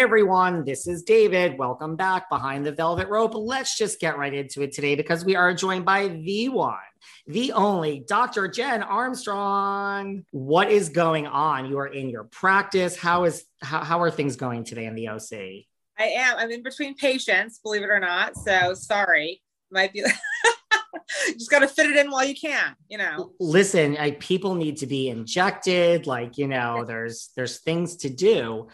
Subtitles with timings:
[0.00, 1.58] Hey everyone, this is David.
[1.58, 3.34] Welcome back behind the velvet rope.
[3.34, 6.78] Let's just get right into it today because we are joined by the one,
[7.26, 8.48] the only Dr.
[8.48, 10.24] Jen Armstrong.
[10.30, 11.66] What is going on?
[11.66, 12.96] You are in your practice.
[12.96, 15.66] How is how, how are things going today in the OC?
[15.98, 16.38] I am.
[16.38, 18.38] I'm in between patients, believe it or not.
[18.38, 19.42] So sorry.
[19.70, 20.02] Might be
[21.34, 23.32] just got to fit it in while you can, you know.
[23.38, 26.06] Listen, I, people need to be injected.
[26.06, 28.68] Like, you know, there's there's things to do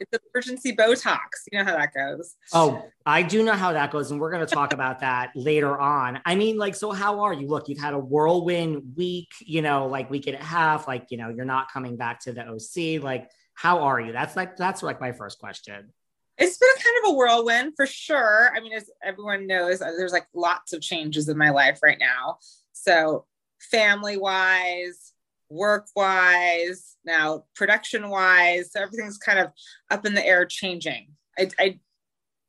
[0.00, 1.18] it's emergency Botox.
[1.52, 2.36] You know how that goes.
[2.52, 4.10] Oh, I do know how that goes.
[4.10, 6.20] And we're going to talk about that later on.
[6.24, 7.46] I mean, like, so how are you?
[7.46, 11.18] Look, you've had a whirlwind week, you know, like week and a half, like, you
[11.18, 13.02] know, you're not coming back to the OC.
[13.02, 14.12] Like, how are you?
[14.12, 15.92] That's like, that's like my first question.
[16.38, 18.50] It's been kind of a whirlwind for sure.
[18.56, 21.98] I mean, as everyone knows, uh, there's like lots of changes in my life right
[21.98, 22.38] now.
[22.72, 23.26] So,
[23.60, 25.09] family wise,
[25.50, 28.72] work wise, now production wise.
[28.72, 29.48] So everything's kind of
[29.90, 31.08] up in the air changing.
[31.38, 31.78] I, I,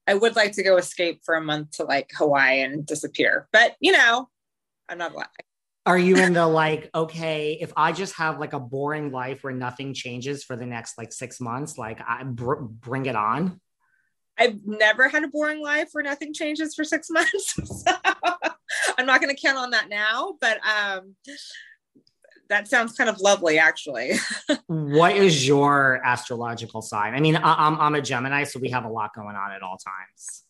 [0.07, 3.75] I would like to go escape for a month to like Hawaii and disappear, but
[3.79, 4.29] you know,
[4.87, 5.27] I'm not allowed.
[5.85, 9.53] Are you in the like, okay, if I just have like a boring life where
[9.53, 13.59] nothing changes for the next like six months, like I br- bring it on?
[14.37, 17.55] I've never had a boring life where nothing changes for six months.
[17.85, 17.93] so
[18.97, 21.15] I'm not going to count on that now, but um,
[22.51, 24.11] that sounds kind of lovely, actually.
[24.67, 27.15] what is your astrological sign?
[27.15, 29.63] I mean, I, am I'm a Gemini, so we have a lot going on at
[29.63, 30.43] all times.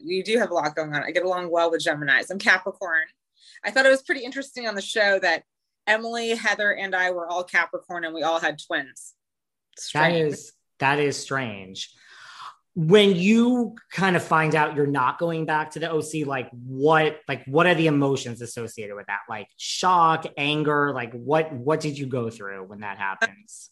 [0.00, 1.04] You do have a lot going on.
[1.04, 2.30] I get along well with Geminis.
[2.30, 3.04] I'm Capricorn.
[3.64, 5.44] I thought it was pretty interesting on the show that
[5.86, 9.14] Emily, Heather, and I were all Capricorn, and we all had twins.
[9.78, 10.14] Strange.
[10.14, 11.90] That is that is strange
[12.76, 17.20] when you kind of find out you're not going back to the OC, like what,
[17.26, 19.20] like what are the emotions associated with that?
[19.30, 23.70] Like shock, anger, like what, what did you go through when that happens?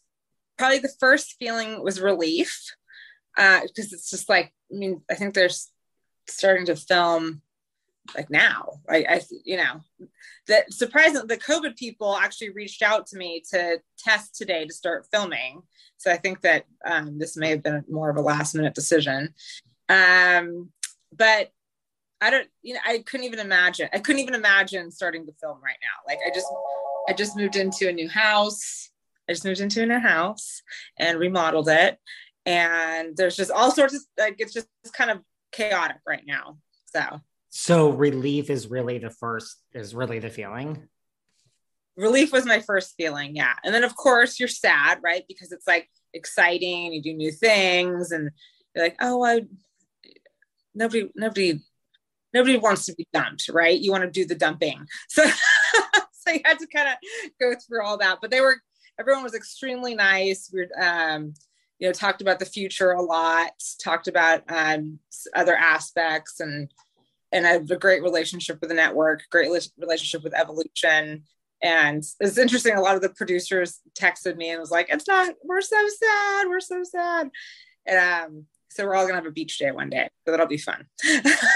[0.57, 2.75] Probably the first feeling was relief,
[3.37, 5.71] uh, because it's just like, I mean, I think there's
[6.27, 7.43] starting to film
[8.15, 8.81] like now.
[8.89, 9.81] I, I you know,
[10.49, 15.07] that surprisingly, the COVID people actually reached out to me to test today to start
[15.11, 15.63] filming.
[15.97, 19.35] So I think that um, this may have been more of a last minute decision.
[19.89, 20.71] Um,
[21.17, 21.51] but
[22.21, 23.89] I don't, you know, I couldn't even imagine.
[23.93, 26.07] I couldn't even imagine starting to film right now.
[26.07, 26.47] Like I just,
[27.09, 28.91] I just moved into a new house.
[29.29, 30.63] I just moved into a new house
[30.99, 31.99] and remodeled it.
[32.47, 35.21] And there's just all sorts of like it's just kind of
[35.53, 36.59] chaotic right now.
[36.87, 37.21] So
[37.57, 40.89] so relief is really the first is really the feeling.
[41.97, 43.55] Relief was my first feeling, yeah.
[43.63, 45.23] And then of course you're sad, right?
[45.29, 48.33] Because it's like exciting, you do new things, and
[48.75, 49.43] you're like, oh, I
[50.75, 51.61] nobody, nobody,
[52.33, 53.81] nobody wants to be dumped, right?
[53.81, 54.87] You want to do the dumping.
[55.09, 56.95] So so you had to kind of
[57.41, 58.19] go through all that.
[58.21, 58.57] But they were
[58.99, 60.51] everyone was extremely nice.
[60.53, 61.35] We were um,
[61.79, 63.53] you know, talked about the future a lot,
[63.83, 64.99] talked about um,
[65.35, 66.69] other aspects and
[67.35, 71.25] and I have a great relationship with the network, great relationship with Evolution.
[71.61, 72.77] And it's interesting.
[72.77, 75.35] A lot of the producers texted me and was like, "It's not.
[75.43, 76.49] We're so sad.
[76.49, 77.31] We're so sad."
[77.87, 80.59] And um, so we're all gonna have a beach day one day, so that'll be
[80.59, 80.87] fun.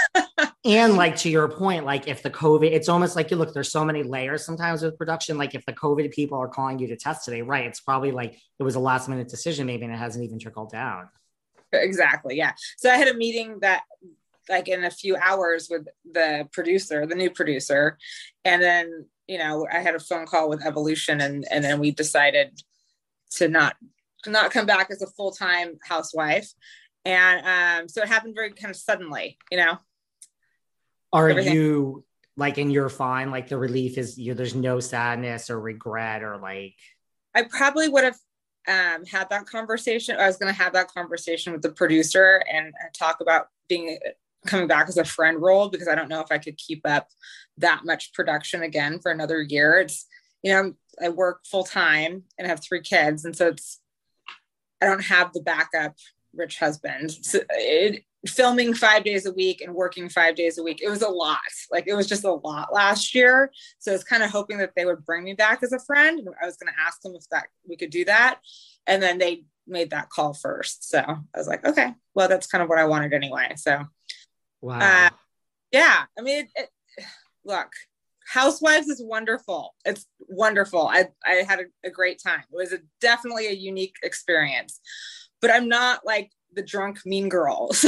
[0.65, 3.53] and like to your point, like if the COVID, it's almost like you look.
[3.53, 5.37] There's so many layers sometimes with production.
[5.37, 7.67] Like if the COVID people are calling you to test today, right?
[7.67, 10.71] It's probably like it was a last minute decision, maybe, and it hasn't even trickled
[10.71, 11.09] down.
[11.71, 12.35] Exactly.
[12.35, 12.53] Yeah.
[12.77, 13.83] So I had a meeting that
[14.49, 17.97] like in a few hours with the producer, the new producer.
[18.43, 21.91] And then, you know, I had a phone call with Evolution and and then we
[21.91, 22.59] decided
[23.31, 23.75] to not
[24.23, 26.51] to not come back as a full-time housewife.
[27.05, 29.77] And um, so it happened very kind of suddenly, you know.
[31.13, 31.53] Are Everything.
[31.53, 32.05] you
[32.35, 33.31] like and you're fine?
[33.31, 36.75] Like the relief is you there's no sadness or regret or like
[37.35, 38.17] I probably would have
[38.67, 40.17] um, had that conversation.
[40.19, 43.97] I was going to have that conversation with the producer and talk about being
[44.47, 47.07] coming back as a friend role because I don't know if I could keep up
[47.57, 49.79] that much production again for another year.
[49.79, 50.05] It's
[50.43, 53.79] you know I work full time and have three kids, and so it's
[54.81, 55.95] I don't have the backup
[56.33, 57.11] rich husband.
[57.11, 61.01] So it, filming five days a week and working five days a week, it was
[61.01, 61.39] a lot.
[61.71, 63.51] Like it was just a lot last year.
[63.79, 66.27] So I was kind of hoping that they would bring me back as a friend.
[66.41, 68.39] I was going to ask them if that we could do that,
[68.87, 70.89] and then they made that call first.
[70.89, 73.53] So I was like, okay, well that's kind of what I wanted anyway.
[73.55, 73.85] So
[74.61, 75.09] wow, uh,
[75.71, 76.03] yeah.
[76.17, 77.05] I mean, it, it,
[77.45, 77.69] look,
[78.29, 79.73] Housewives is wonderful.
[79.85, 80.87] It's wonderful.
[80.87, 82.43] I, I had a, a great time.
[82.51, 84.79] It was a, definitely a unique experience,
[85.41, 87.71] but I'm not like the drunk mean girl.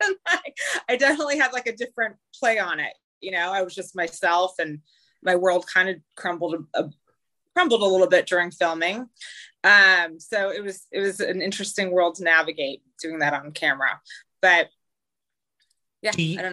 [0.00, 0.38] So I,
[0.88, 2.92] I definitely had like a different play on it.
[3.20, 4.80] You know, I was just myself and
[5.22, 6.90] my world kind of crumbled a, a,
[7.54, 9.08] crumbled a little bit during filming.
[9.64, 14.00] Um, so it was it was an interesting world to navigate doing that on camera.
[14.40, 14.68] But
[16.02, 16.52] yeah, you,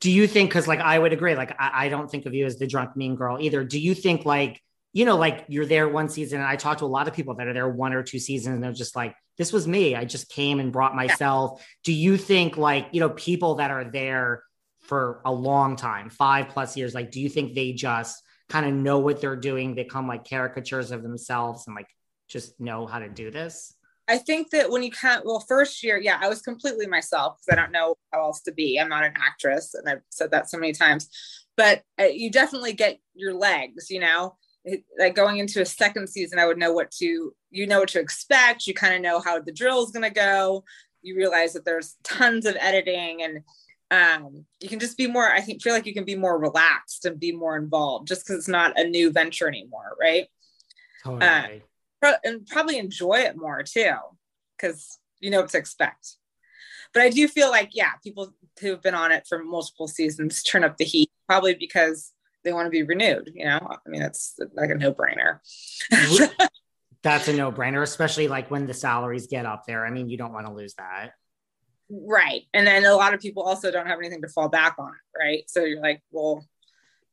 [0.00, 2.44] do you think because like i would agree like I, I, don't think of you
[2.44, 3.64] as the drunk mean girl either.
[3.64, 4.60] Do you think like
[4.92, 7.34] you know like you're there one season and i talk to a lot of people
[7.36, 9.96] that are there one or two seasons and they're just like this was me.
[9.96, 11.52] I just came and brought myself.
[11.56, 11.64] Yeah.
[11.84, 14.42] do you think like you know people that are there
[14.80, 18.74] for a long time five plus years like do you think they just kind of
[18.74, 19.74] know what they're doing?
[19.74, 21.88] They come like caricatures of themselves and like
[22.28, 23.74] just know how to do this
[24.08, 27.56] I think that when you can't, well, first year, yeah, I was completely myself because
[27.56, 28.78] I don't know how else to be.
[28.78, 31.08] I'm not an actress, and I've said that so many times.
[31.56, 34.36] But uh, you definitely get your legs, you know.
[34.64, 37.90] It, like going into a second season, I would know what to, you know, what
[37.90, 38.66] to expect.
[38.66, 40.64] You kind of know how the drill is going to go.
[41.02, 43.40] You realize that there's tons of editing, and
[43.90, 45.28] um, you can just be more.
[45.28, 48.38] I think feel like you can be more relaxed and be more involved, just because
[48.38, 50.26] it's not a new venture anymore, right?
[51.04, 51.26] Totally.
[51.26, 51.48] Uh,
[52.24, 53.94] and probably enjoy it more too,
[54.56, 56.16] because you know what to expect.
[56.92, 60.42] But I do feel like, yeah, people who have been on it for multiple seasons
[60.42, 62.12] turn up the heat, probably because
[62.44, 63.30] they want to be renewed.
[63.34, 65.38] You know, I mean, it's like a no brainer.
[67.02, 69.86] That's a no brainer, especially like when the salaries get up there.
[69.86, 71.12] I mean, you don't want to lose that.
[71.90, 72.42] Right.
[72.54, 74.92] And then a lot of people also don't have anything to fall back on.
[75.18, 75.44] Right.
[75.48, 76.46] So you're like, well,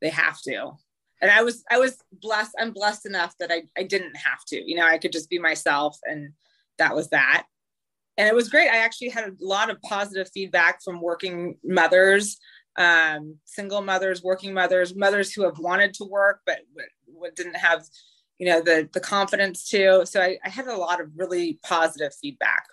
[0.02, 0.74] they have to
[1.22, 2.56] and I was I was blessed.
[2.60, 4.62] I'm blessed enough that I I didn't have to.
[4.62, 6.34] You know, I could just be myself, and
[6.78, 7.46] that was that.
[8.18, 8.70] And it was great.
[8.70, 12.38] I actually had a lot of positive feedback from working mothers,
[12.78, 17.86] um, single mothers, working mothers, mothers who have wanted to work but, but didn't have,
[18.38, 20.06] you know, the the confidence to.
[20.06, 22.64] So I, I had a lot of really positive feedback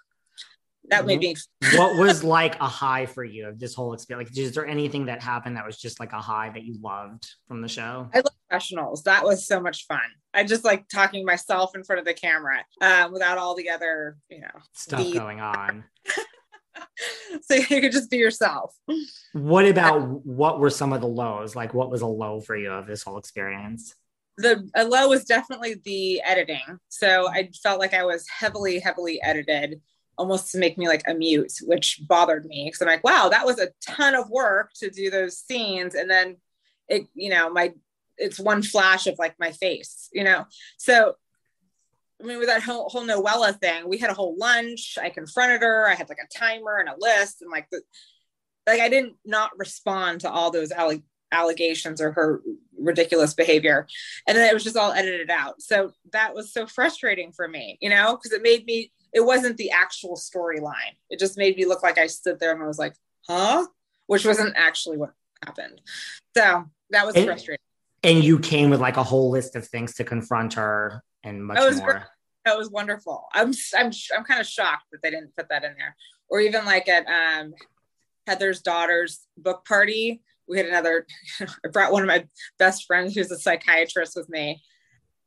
[0.91, 1.35] that made me
[1.75, 4.31] what was like a high for you of this whole experience?
[4.31, 7.29] Like is there anything that happened that was just like a high that you loved
[7.49, 8.09] from the show?
[8.15, 9.03] I love professionals.
[9.05, 10.01] That was so much fun.
[10.35, 14.17] I just like talking myself in front of the camera um, without all the other
[14.31, 15.85] you know stuff going on.
[17.43, 18.75] So you could just be yourself.
[19.33, 21.57] What about what were some of the lows?
[21.57, 23.95] Like what was a low for you of this whole experience?
[24.39, 26.79] The a low was definitely the editing.
[26.89, 29.81] So i felt like i was heavily heavily edited
[30.19, 33.47] almost to make me like a mute, which bothered me because I'm like, wow, that
[33.47, 35.95] was a ton of work to do those scenes.
[35.95, 36.37] And then
[36.89, 37.75] it, you know, my,
[38.17, 40.47] it's one flash of like my face, you know?
[40.79, 41.15] So,
[42.23, 44.97] I mean, with that whole, whole Noella thing, we had a whole lunch.
[45.01, 45.87] I confronted her.
[45.87, 47.83] I had like a timer and a list and like the,
[48.67, 52.41] like I didn't not respond to all those alleg- allegations or her
[52.79, 53.87] ridiculous behavior.
[54.27, 55.61] And then it was just all edited out.
[55.61, 59.57] So that was so frustrating for me, you know, because it made me it wasn't
[59.57, 60.93] the actual storyline.
[61.09, 62.95] It just made me look like I stood there and I was like,
[63.27, 63.67] huh?
[64.09, 65.81] Which wasn't actually what happened.
[66.37, 67.63] So that was and, frustrating.
[68.03, 71.57] And you came with like a whole list of things to confront her and much
[71.57, 72.07] that more.
[72.45, 73.25] that was wonderful.
[73.33, 75.97] I'm I'm I'm kind of shocked that they didn't put that in there.
[76.29, 77.55] Or even like at um,
[78.27, 81.07] Heather's daughter's book party, we had another.
[81.41, 82.27] I brought one of my
[82.59, 84.63] best friends who's a psychiatrist with me,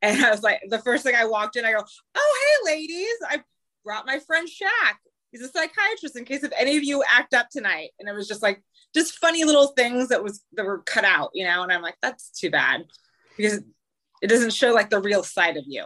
[0.03, 1.84] and I was like, the first thing I walked in, I go,
[2.15, 3.15] "Oh, hey, ladies!
[3.27, 3.43] I
[3.83, 4.95] brought my friend Shaq.
[5.31, 7.91] He's a psychiatrist in case if any of you act up tonight.
[8.00, 11.31] And it was just like just funny little things that was that were cut out,
[11.33, 11.63] you know.
[11.63, 12.86] And I'm like, that's too bad
[13.38, 13.62] because
[14.21, 15.86] it doesn't show like the real side of you.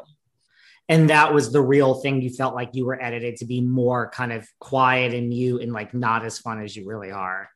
[0.90, 2.22] And that was the real thing.
[2.22, 5.72] You felt like you were edited to be more kind of quiet and mute and
[5.72, 7.50] like not as fun as you really are.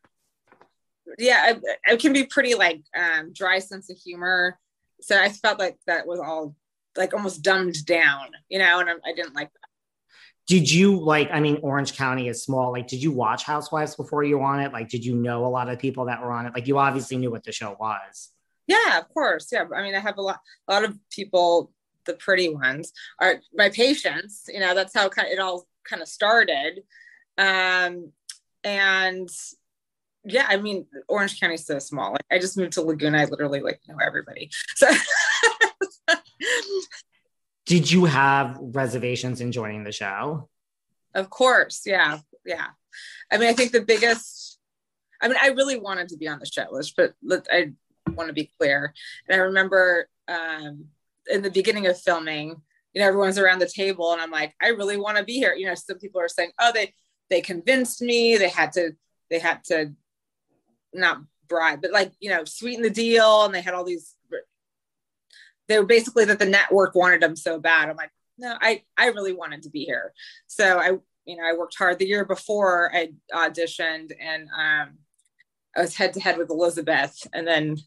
[1.17, 4.57] Yeah, it, it can be pretty like um, dry sense of humor
[5.01, 6.55] so I felt like that was all
[6.95, 9.66] like almost dumbed down, you know, and I, I didn't like that.
[10.47, 11.29] Did you like?
[11.31, 12.71] I mean, Orange County is small.
[12.71, 14.71] Like, did you watch Housewives before you were on it?
[14.71, 16.53] Like, did you know a lot of people that were on it?
[16.53, 18.31] Like, you obviously knew what the show was.
[18.65, 19.49] Yeah, of course.
[19.51, 21.71] Yeah, I mean, I have a lot, a lot of people.
[22.05, 24.45] The pretty ones are my patients.
[24.47, 26.83] You know, that's how kind it all kind of started.
[27.37, 28.13] Um,
[28.63, 29.29] and
[30.23, 32.13] yeah, I mean, Orange County's so small.
[32.13, 33.17] Like, I just moved to Laguna.
[33.17, 34.49] I literally like know everybody.
[34.75, 34.87] So.
[37.67, 40.49] Did you have reservations in joining the show?
[41.13, 42.67] Of course, yeah, yeah.
[43.31, 44.59] I mean, I think the biggest.
[45.21, 47.13] I mean, I really wanted to be on the show list, but
[47.51, 47.71] I
[48.13, 48.93] want to be clear.
[49.27, 50.85] And I remember um,
[51.29, 52.55] in the beginning of filming,
[52.93, 55.53] you know, everyone's around the table, and I'm like, I really want to be here.
[55.53, 56.93] You know, some people are saying, "Oh, they
[57.29, 58.37] they convinced me.
[58.37, 58.91] They had to
[59.29, 59.93] they had to
[60.93, 64.13] not bribe, but like you know, sweeten the deal, and they had all these.
[65.67, 67.89] They were basically that the network wanted them so bad.
[67.89, 70.13] I'm like, no, I I really wanted to be here.
[70.47, 70.91] So I
[71.25, 74.97] you know I worked hard the year before I auditioned, and um,
[75.75, 77.77] I was head to head with Elizabeth, and then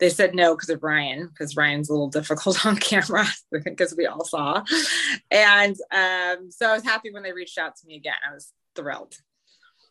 [0.00, 4.06] they said no because of Ryan, because Ryan's a little difficult on camera, because we
[4.06, 4.64] all saw.
[5.30, 8.14] And um, so I was happy when they reached out to me again.
[8.28, 9.16] I was thrilled.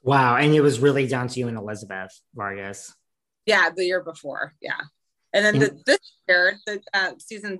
[0.03, 0.35] Wow.
[0.35, 2.93] And it was really down to you and Elizabeth Vargas.
[3.45, 4.53] Yeah, the year before.
[4.61, 4.81] Yeah.
[5.33, 7.59] And then the, this year, the uh, season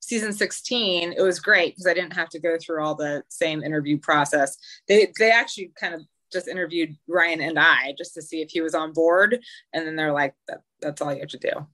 [0.00, 3.62] season 16, it was great because I didn't have to go through all the same
[3.62, 4.56] interview process.
[4.86, 8.60] They they actually kind of just interviewed Ryan and I just to see if he
[8.60, 9.40] was on board.
[9.72, 11.50] And then they're like, that, that's all you have to do.
[11.52, 11.66] So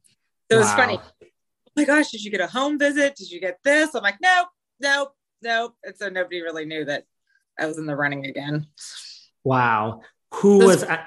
[0.51, 0.77] it was wow.
[0.77, 1.01] funny.
[1.23, 1.27] Oh
[1.77, 3.17] my gosh, did you get a home visit?
[3.17, 3.95] Did you get this?
[3.95, 4.49] I'm like, nope,
[4.81, 5.13] nope,
[5.43, 5.75] nope.
[5.83, 7.05] And so nobody really knew that
[7.59, 8.67] I was in the running again.
[9.43, 10.03] Wow.
[10.35, 11.05] Who was, was I,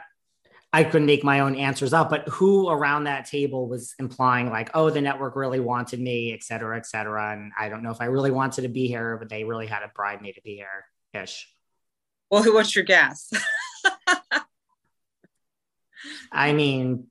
[0.78, 4.70] I couldn't make my own answers up, but who around that table was implying like,
[4.76, 7.34] oh, the network really wanted me, et cetera, et cetera.
[7.34, 9.80] And I don't know if I really wanted to be here, but they really had
[9.80, 11.52] to bribe me to be here ish.
[12.30, 13.32] Well, what's your guess?
[16.32, 17.08] I mean,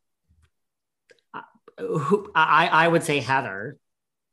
[1.34, 1.40] uh,
[1.80, 3.78] who, I, I would say Heather.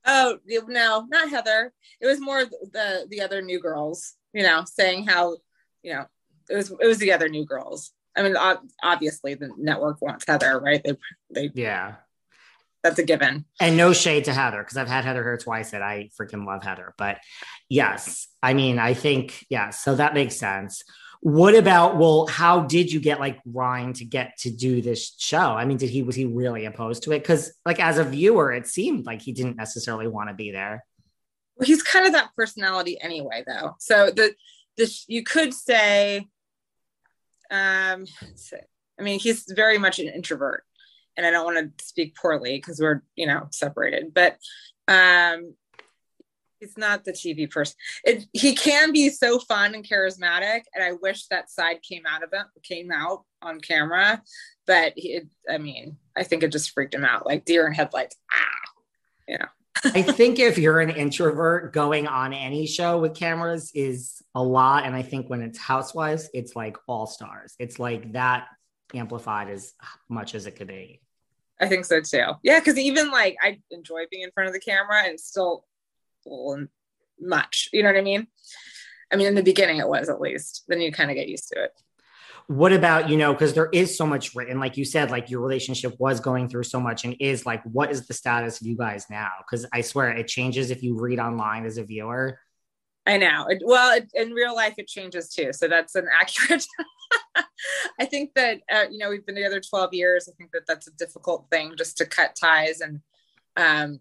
[0.06, 1.74] Oh no, not Heather.
[2.00, 4.14] It was more the the other new girls.
[4.32, 5.38] You know, saying how
[5.82, 6.06] you know
[6.52, 7.94] it was it was the other new girls.
[8.16, 8.36] I mean,
[8.84, 10.82] obviously the network wants Heather, right?
[10.84, 10.98] They
[11.30, 11.96] they yeah.
[12.84, 13.46] That's a given.
[13.62, 16.64] And no shade to Heather because I've had Heather here twice and I freaking love
[16.64, 16.94] Heather.
[16.98, 17.20] But
[17.70, 20.84] yes, I mean, I think, yeah, so that makes sense.
[21.22, 25.38] What about, well, how did you get like Ryan to get to do this show?
[25.38, 27.20] I mean, did he, was he really opposed to it?
[27.20, 30.84] Because like as a viewer, it seemed like he didn't necessarily want to be there.
[31.56, 33.78] Well, he's kind of that personality anyway, though.
[33.80, 34.36] So the,
[34.76, 36.28] the you could say,
[37.54, 38.06] um,
[39.00, 40.64] I mean, he's very much an introvert
[41.16, 44.38] and I don't want to speak poorly because we're, you know, separated, but
[44.88, 45.54] um,
[46.60, 47.76] he's not the TV person.
[48.04, 52.24] It, he can be so fun and charismatic, and I wish that side came out
[52.24, 54.22] of him, came out on camera.
[54.66, 58.16] But he, I mean, I think it just freaked him out, like deer in headlights.
[58.32, 58.72] Ah,
[59.28, 59.46] you know.
[59.84, 64.86] I think if you're an introvert going on any show with cameras is a lot.
[64.86, 67.56] And I think when it's housewives, it's like all stars.
[67.60, 68.48] It's like that
[68.94, 69.74] amplified as
[70.10, 71.02] much as it could be.
[71.60, 72.34] I think so too.
[72.44, 75.66] Yeah, because even like I enjoy being in front of the camera and still
[77.20, 77.70] much.
[77.74, 78.28] You know what I mean?
[79.12, 80.64] I mean, in the beginning it was at least.
[80.68, 81.72] Then you kind of get used to it.
[82.48, 85.42] What about, you know, because there is so much written, like you said, like your
[85.42, 88.76] relationship was going through so much and is like, what is the status of you
[88.76, 89.30] guys now?
[89.40, 92.40] Because I swear it changes if you read online as a viewer.
[93.06, 93.46] I know.
[93.50, 95.52] It, well, it, in real life, it changes too.
[95.54, 96.66] So that's an accurate.
[98.00, 100.30] I think that uh, you know we've been together 12 years.
[100.30, 103.02] I think that that's a difficult thing just to cut ties and
[103.56, 104.00] um,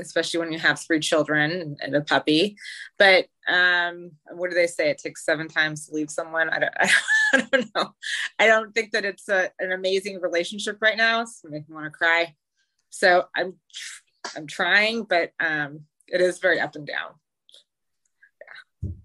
[0.00, 2.56] especially when you have three children and a puppy.
[2.98, 4.90] But um, what do they say?
[4.90, 6.48] It takes seven times to leave someone.
[6.50, 6.74] I don't,
[7.34, 7.94] I don't know.
[8.38, 11.22] I don't think that it's a, an amazing relationship right now.
[11.22, 12.34] It's making me want to cry.
[12.90, 13.54] So I'm,
[14.36, 17.12] I'm trying, but um, it is very up and down.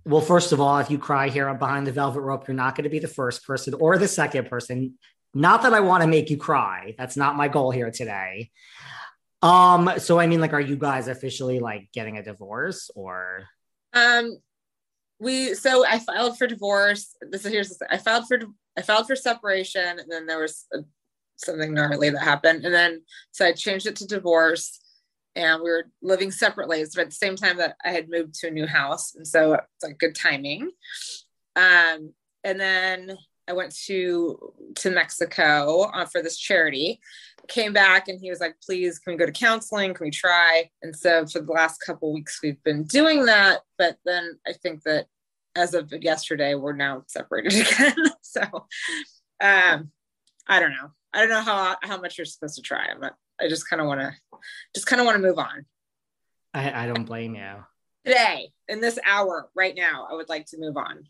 [0.05, 2.85] Well, first of all, if you cry here behind the velvet rope, you're not going
[2.85, 4.95] to be the first person or the second person.
[5.33, 6.95] Not that I want to make you cry.
[6.97, 8.51] That's not my goal here today.
[9.41, 13.43] Um, so I mean, like, are you guys officially like getting a divorce or?
[13.93, 14.37] Um,
[15.19, 17.15] we so I filed for divorce.
[17.21, 18.39] This is here's I filed for
[18.77, 20.79] I filed for separation, and then there was a,
[21.37, 23.01] something gnarly that happened, and then
[23.31, 24.79] so I changed it to divorce,
[25.35, 26.83] and we were living separately.
[26.83, 29.53] but at the same time that I had moved to a new house, and so
[29.53, 30.71] it's like good timing.
[31.55, 32.13] Um,
[32.43, 36.99] and then I went to to Mexico uh, for this charity.
[37.47, 39.93] Came back and he was like, "Please, can we go to counseling?
[39.93, 43.61] Can we try?" And so for the last couple weeks, we've been doing that.
[43.77, 45.05] But then I think that
[45.55, 47.95] as of yesterday, we're now separated again.
[48.21, 48.41] so
[49.41, 49.91] um,
[50.47, 50.91] I don't know.
[51.13, 52.87] I don't know how how much you're supposed to try.
[52.99, 54.13] but I just kind of want to
[54.75, 55.65] just kind of want to move on.
[56.53, 57.63] I, I don't blame you.
[58.05, 61.03] Today, in this hour, right now, I would like to move on.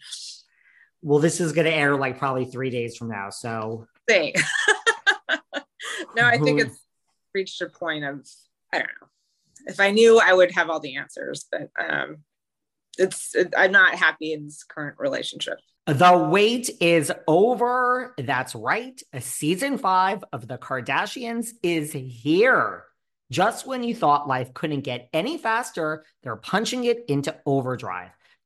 [1.02, 3.30] Well, this is going to air like probably three days from now.
[3.30, 4.34] So, see.
[6.16, 6.80] no, I think it's
[7.34, 8.28] reached a point of,
[8.74, 9.08] I don't know.
[9.68, 12.18] If I knew, I would have all the answers, but um,
[12.98, 15.60] it's, it, I'm not happy in this current relationship.
[15.88, 18.14] The wait is over.
[18.18, 19.02] That's right.
[19.20, 22.84] Season five of The Kardashians is here.
[23.32, 28.12] Just when you thought life couldn't get any faster, they're punching it into overdrive.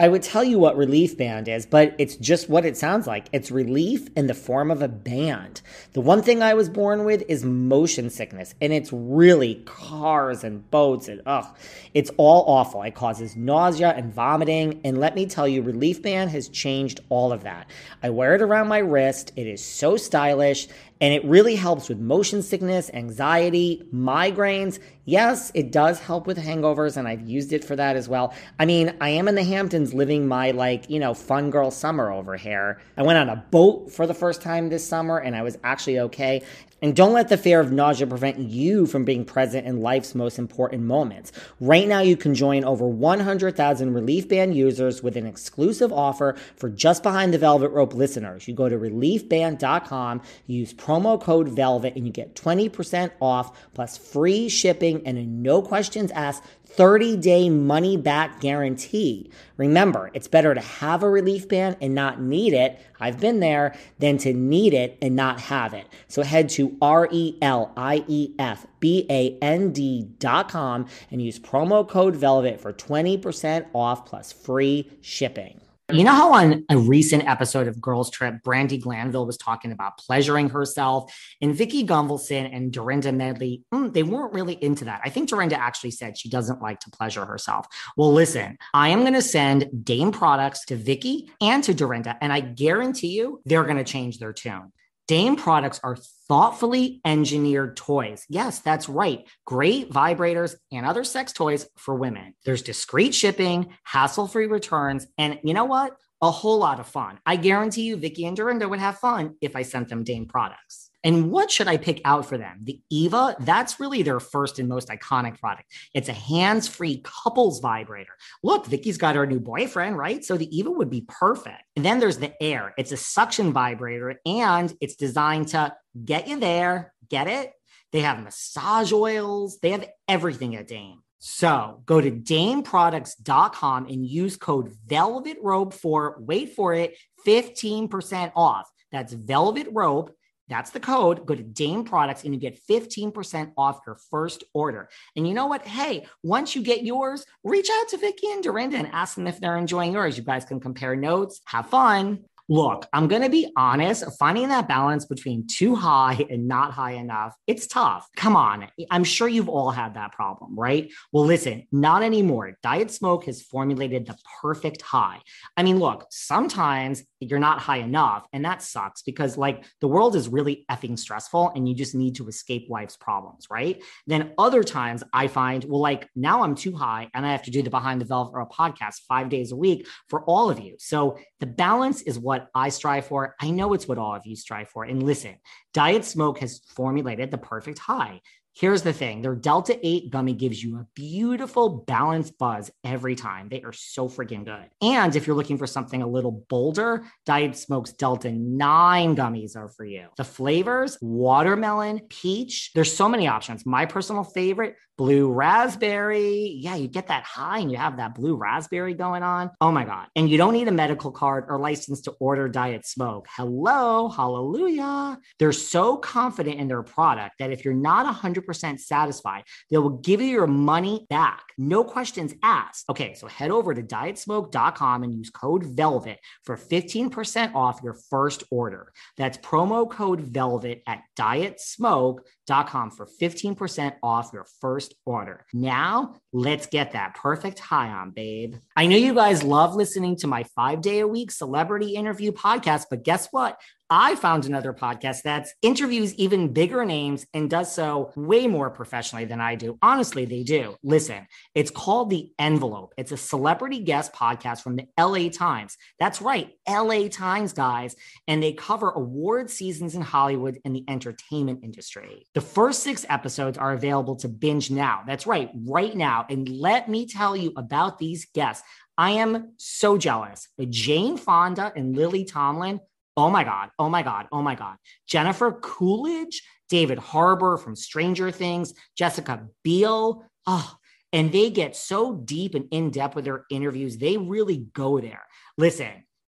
[0.00, 3.26] I would tell you what relief band is, but it's just what it sounds like.
[3.32, 5.60] It's relief in the form of a band.
[5.92, 10.70] The one thing I was born with is motion sickness, and it's really cars and
[10.70, 11.54] boats and ugh,
[11.92, 12.80] it's all awful.
[12.80, 17.30] It causes nausea and vomiting, and let me tell you, Relief Band has changed all
[17.30, 17.68] of that.
[18.02, 19.32] I wear it around my wrist.
[19.36, 20.66] It is so stylish,
[21.00, 24.78] and it really helps with motion sickness, anxiety, migraines.
[25.04, 28.34] Yes, it does help with hangovers, and I've used it for that as well.
[28.58, 32.12] I mean, I am in the Hamptons living my, like, you know, fun girl summer
[32.12, 32.80] over here.
[32.96, 35.98] I went on a boat for the first time this summer, and I was actually
[36.00, 36.42] okay.
[36.82, 40.38] And don't let the fear of nausea prevent you from being present in life's most
[40.38, 41.30] important moments.
[41.60, 46.70] Right now, you can join over 100,000 Relief Band users with an exclusive offer for
[46.70, 48.48] just behind the velvet rope listeners.
[48.48, 54.48] You go to reliefband.com, use promo code VELVET, and you get 20% off plus free
[54.48, 59.30] shipping and a no questions asked 30 day money back guarantee.
[59.56, 62.80] Remember, it's better to have a relief band and not need it.
[62.98, 65.86] I've been there than to need it and not have it.
[66.08, 70.86] So head to R E L I E F B A N D dot com
[71.10, 75.60] and use promo code VELVET for 20% off plus free shipping.
[75.92, 79.98] You know how on a recent episode of Girls Trip, Brandi Glanville was talking about
[79.98, 85.00] pleasuring herself, and Vicki Gunvalson and Dorinda Medley, mm, they weren't really into that.
[85.04, 87.66] I think Dorinda actually said she doesn't like to pleasure herself.
[87.96, 92.32] Well, listen, I am going to send Dame products to Vicki and to Dorinda, and
[92.32, 94.72] I guarantee you they're going to change their tune.
[95.08, 95.96] Dame products are
[96.28, 98.24] thoughtfully engineered toys.
[98.28, 99.26] Yes, that's right.
[99.44, 102.34] Great vibrators and other sex toys for women.
[102.44, 105.96] There's discreet shipping, hassle free returns, and you know what?
[106.22, 107.18] A whole lot of fun.
[107.24, 110.89] I guarantee you, Vicki and Dorinda would have fun if I sent them Dame products.
[111.02, 112.60] And what should I pick out for them?
[112.62, 115.72] The Eva, that's really their first and most iconic product.
[115.94, 118.12] It's a hands free couples vibrator.
[118.42, 120.24] Look, Vicki's got her new boyfriend, right?
[120.24, 121.62] So the Eva would be perfect.
[121.76, 126.38] And then there's the Air, it's a suction vibrator and it's designed to get you
[126.38, 126.92] there.
[127.08, 127.52] Get it?
[127.92, 131.02] They have massage oils, they have everything at Dame.
[131.18, 138.70] So go to dameproducts.com and use code Velvet Rope for, wait for it, 15% off.
[138.90, 140.14] That's Velvet Rope
[140.50, 141.24] that's the code.
[141.24, 144.90] Go to Dame Products and you get 15% off your first order.
[145.16, 145.66] And you know what?
[145.66, 149.40] Hey, once you get yours, reach out to Vicki and Dorinda and ask them if
[149.40, 150.18] they're enjoying yours.
[150.18, 152.24] You guys can compare notes, have fun.
[152.48, 156.94] Look, I'm going to be honest, finding that balance between too high and not high
[156.94, 158.08] enough, it's tough.
[158.16, 158.66] Come on.
[158.90, 160.90] I'm sure you've all had that problem, right?
[161.12, 162.58] Well, listen, not anymore.
[162.60, 165.20] Diet Smoke has formulated the perfect high.
[165.56, 170.16] I mean, look, sometimes you're not high enough, and that sucks because, like, the world
[170.16, 173.82] is really effing stressful and you just need to escape life's problems, right?
[174.06, 177.50] Then other times I find, well, like, now I'm too high and I have to
[177.50, 180.60] do the Behind the Velvet or a podcast five days a week for all of
[180.60, 180.76] you.
[180.78, 183.34] So the balance is what I strive for.
[183.40, 184.84] I know it's what all of you strive for.
[184.84, 185.36] And listen,
[185.72, 188.20] Diet Smoke has formulated the perfect high.
[188.60, 193.48] Here's the thing their Delta 8 gummy gives you a beautiful balanced buzz every time.
[193.48, 194.68] They are so freaking good.
[194.82, 199.68] And if you're looking for something a little bolder, Diet Smoke's Delta 9 gummies are
[199.70, 200.08] for you.
[200.18, 203.64] The flavors watermelon, peach, there's so many options.
[203.64, 206.58] My personal favorite, blue raspberry.
[206.60, 209.50] Yeah, you get that high and you have that blue raspberry going on.
[209.60, 210.08] Oh my God.
[210.16, 213.26] And you don't need a medical card or license to order Diet Smoke.
[213.36, 215.18] Hello, hallelujah.
[215.38, 219.44] They're so confident in their product that if you're not 100% 100% satisfied.
[219.70, 221.42] They will give you your money back.
[221.58, 222.88] No questions asked.
[222.88, 228.44] Okay, so head over to dietsmoke.com and use code VELVET for 15% off your first
[228.50, 228.92] order.
[229.16, 235.46] That's promo code VELVET at dietsmoke.com for 15% off your first order.
[235.52, 238.56] Now, let's get that perfect high on, babe.
[238.76, 242.86] I know you guys love listening to my five day a week celebrity interview podcast,
[242.90, 243.60] but guess what?
[243.92, 249.24] I found another podcast that interviews even bigger names and does so way more professionally
[249.24, 249.78] than I do.
[249.82, 250.76] Honestly, they do.
[250.84, 251.26] Listen,
[251.56, 252.94] it's called The Envelope.
[252.96, 255.76] It's a celebrity guest podcast from the LA Times.
[255.98, 257.96] That's right, LA Times, guys.
[258.28, 262.26] And they cover award seasons in Hollywood and the entertainment industry.
[262.34, 265.02] The first six episodes are available to binge now.
[265.04, 266.26] That's right, right now.
[266.30, 268.62] And let me tell you about these guests.
[268.96, 270.46] I am so jealous.
[270.68, 272.80] Jane Fonda and Lily Tomlin
[273.20, 273.68] Oh my God.
[273.78, 274.28] Oh my God.
[274.32, 274.76] Oh my God.
[275.06, 280.24] Jennifer Coolidge, David Harbour from Stranger Things, Jessica Biel.
[280.46, 280.74] Oh,
[281.12, 283.98] and they get so deep and in depth with their interviews.
[283.98, 285.26] They really go there.
[285.58, 285.90] Listen,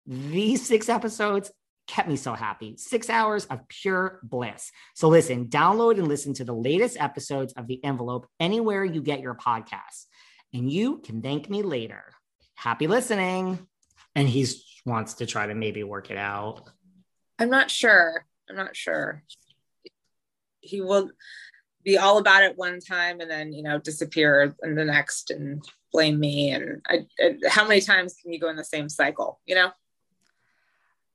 [0.07, 1.53] these six episodes
[1.87, 2.79] kept me so happy.
[2.79, 4.73] Six hours of pure bliss.
[4.95, 9.21] So listen, download and listen to the latest episodes of The Envelope anywhere you get
[9.21, 10.07] your podcasts.
[10.55, 12.05] And you can thank me later.
[12.55, 13.66] Happy listening.
[14.14, 16.69] And he's wants to try to maybe work it out.
[17.38, 18.25] I'm not sure.
[18.49, 19.23] I'm not sure.
[20.61, 21.11] He will
[21.85, 25.64] be all about it one time and then, you know, disappear in the next and
[25.93, 26.51] blame me.
[26.51, 29.71] And I, I, how many times can you go in the same cycle, you know?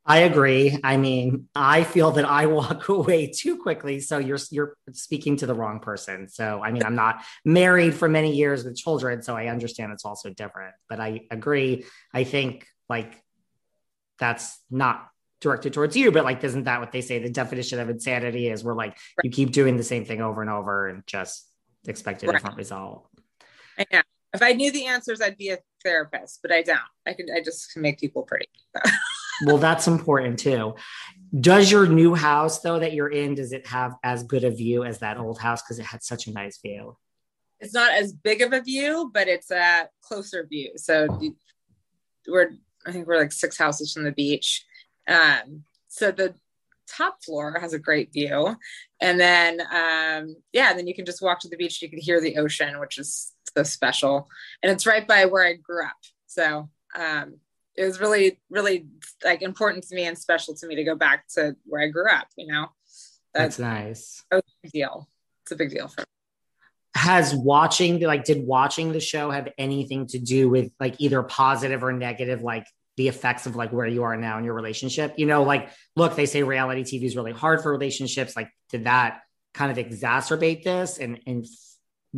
[0.07, 0.77] I agree.
[0.83, 3.99] I mean, I feel that I walk away too quickly.
[3.99, 6.29] So you're you're speaking to the wrong person.
[6.29, 10.05] So I mean, I'm not married for many years with children, so I understand it's
[10.05, 10.75] also different.
[10.87, 11.85] But I agree.
[12.13, 13.19] I think like
[14.19, 15.09] that's not
[15.41, 17.19] directed towards you, but like, isn't that what they say?
[17.19, 19.23] The definition of insanity is We're like right.
[19.23, 21.47] you keep doing the same thing over and over and just
[21.87, 22.33] expect a right.
[22.33, 23.07] different result.
[23.91, 24.01] Yeah.
[24.33, 26.79] If I knew the answers, I'd be a therapist, but I don't.
[27.05, 28.49] I can, I just can make people pretty.
[29.45, 30.75] well, that's important too.
[31.39, 34.83] Does your new house though that you're in, does it have as good a view
[34.83, 35.61] as that old house?
[35.61, 36.97] Cause it had such a nice view.
[37.59, 40.71] It's not as big of a view, but it's a closer view.
[40.75, 41.07] So
[42.27, 42.51] we're
[42.85, 44.65] I think we're like six houses from the beach.
[45.07, 46.35] Um, so the
[46.87, 48.55] top floor has a great view.
[49.01, 51.81] And then, um, yeah, then you can just walk to the beach.
[51.81, 54.29] You can hear the ocean, which is so special.
[54.61, 55.95] And it's right by where I grew up.
[56.27, 57.37] So um,
[57.75, 58.87] it was really, really
[59.23, 62.09] like important to me and special to me to go back to where I grew
[62.09, 62.67] up, you know?
[63.33, 64.23] That's, That's nice.
[64.31, 65.09] A big deal.
[65.43, 66.05] It's a big deal for me
[66.95, 71.83] has watching like did watching the show have anything to do with like either positive
[71.83, 72.65] or negative like
[72.97, 75.15] the effects of like where you are now in your relationship.
[75.17, 78.35] You know like look they say reality tv is really hard for relationships.
[78.35, 79.21] Like did that
[79.53, 81.45] kind of exacerbate this and and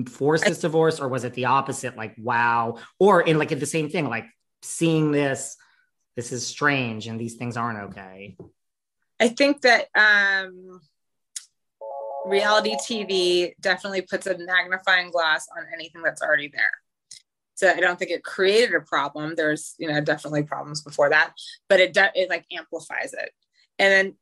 [0.09, 1.95] force this divorce or was it the opposite?
[1.95, 2.77] Like wow.
[2.99, 4.25] Or in like the same thing like
[4.61, 5.55] seeing this
[6.15, 8.37] this is strange and these things aren't okay.
[9.19, 10.81] I think that um
[12.25, 16.71] reality TV definitely puts a magnifying glass on anything that's already there.
[17.57, 19.33] So I don't think it created a problem.
[19.35, 21.33] There's, you know, definitely problems before that,
[21.67, 23.31] but it de- it like amplifies it.
[23.79, 24.15] And then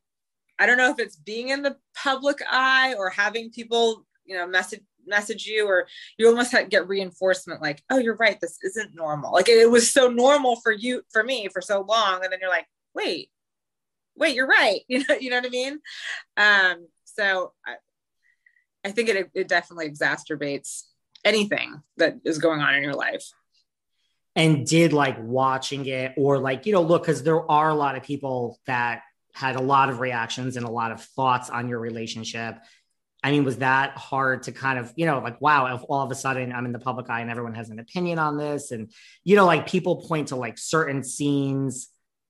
[0.58, 4.48] I don't know if it's being in the public eye or having people, you know,
[4.48, 5.86] message message you or
[6.18, 9.34] you almost get reinforcement like, oh, you're right, this isn't normal.
[9.34, 12.50] Like it, was so normal for you, for me, for so long, and then you're
[12.50, 13.30] like, wait,
[14.16, 14.80] wait, you're right.
[14.88, 15.80] You know, you know what I mean?
[16.38, 17.76] Um, so I,
[18.86, 20.84] I think it, it definitely exacerbates
[21.26, 23.26] anything that is going on in your life.
[24.38, 27.96] And did like watching it or like, you know, look, because there are a lot
[27.96, 29.02] of people that
[29.34, 32.58] had a lot of reactions and a lot of thoughts on your relationship.
[33.24, 36.16] I mean, was that hard to kind of, you know, like, wow, all of a
[36.16, 38.72] sudden I'm in the public eye and everyone has an opinion on this.
[38.72, 38.92] And,
[39.24, 41.88] you know, like people point to like certain scenes,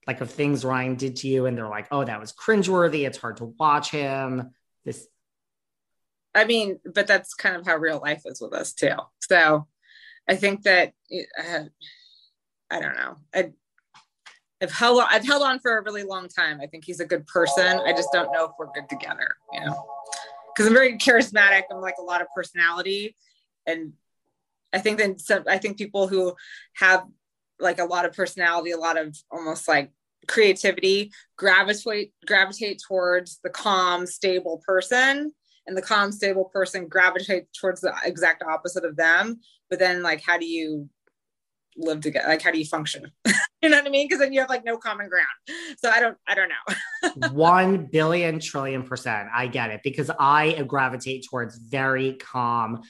[0.08, 3.06] like of things Ryan did to you, and they're like, oh, that was cringeworthy.
[3.06, 4.52] It's hard to watch him.
[4.86, 5.08] This
[6.36, 8.96] I mean, but that's kind of how real life is with us too.
[9.22, 9.68] So
[10.28, 10.92] I think that
[11.40, 11.64] uh,
[12.70, 13.16] I don't know.
[13.34, 13.52] I,
[14.62, 16.60] I've held on, I've held on for a really long time.
[16.62, 17.80] I think he's a good person.
[17.86, 19.86] I just don't know if we're good together, you know,
[20.54, 21.64] because I'm very charismatic.
[21.72, 23.16] I'm like a lot of personality,
[23.66, 23.94] and
[24.74, 26.34] I think that some, I think people who
[26.76, 27.06] have
[27.60, 29.92] like a lot of personality, a lot of almost like
[30.28, 35.34] creativity, gravitate gravitate towards the calm, stable person
[35.68, 40.22] and the calm stable person gravitates towards the exact opposite of them but then like
[40.22, 40.90] how do you
[41.78, 43.12] live together like how do you function
[43.66, 44.08] You know what I mean?
[44.08, 45.26] Because then you have like no common ground.
[45.80, 47.30] So I don't, I don't know.
[47.32, 49.28] One billion trillion percent.
[49.34, 52.84] I get it because I gravitate towards very calm,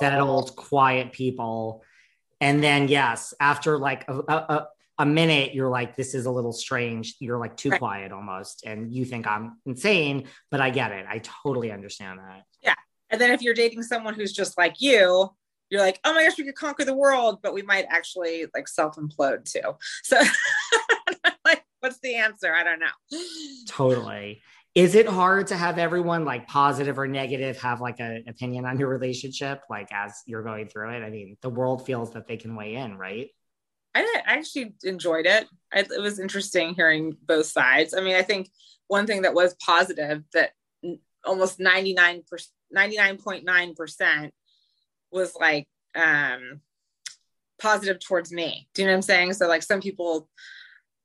[0.00, 1.84] settled, quiet people.
[2.40, 4.66] And then, yes, after like a, a,
[4.98, 7.16] a minute, you're like, this is a little strange.
[7.18, 7.78] You're like too right.
[7.78, 8.64] quiet almost.
[8.64, 11.06] And you think I'm insane, but I get it.
[11.08, 12.42] I totally understand that.
[12.62, 12.74] Yeah.
[13.10, 15.30] And then if you're dating someone who's just like you,
[15.70, 18.68] you're like, oh my gosh, we could conquer the world, but we might actually like
[18.68, 19.76] self implode too.
[20.02, 20.20] So,
[21.44, 22.54] like, what's the answer?
[22.54, 23.18] I don't know.
[23.68, 24.42] Totally.
[24.74, 28.78] Is it hard to have everyone like positive or negative have like an opinion on
[28.78, 31.02] your relationship, like as you're going through it?
[31.02, 33.28] I mean, the world feels that they can weigh in, right?
[33.94, 35.46] I, actually enjoyed it.
[35.72, 37.94] I, it was interesting hearing both sides.
[37.94, 38.50] I mean, I think
[38.88, 40.50] one thing that was positive that
[41.24, 42.22] almost 99
[42.74, 44.30] 99.9%
[45.12, 46.60] was like um
[47.60, 48.68] positive towards me.
[48.74, 49.32] Do you know what I'm saying?
[49.34, 50.28] So like some people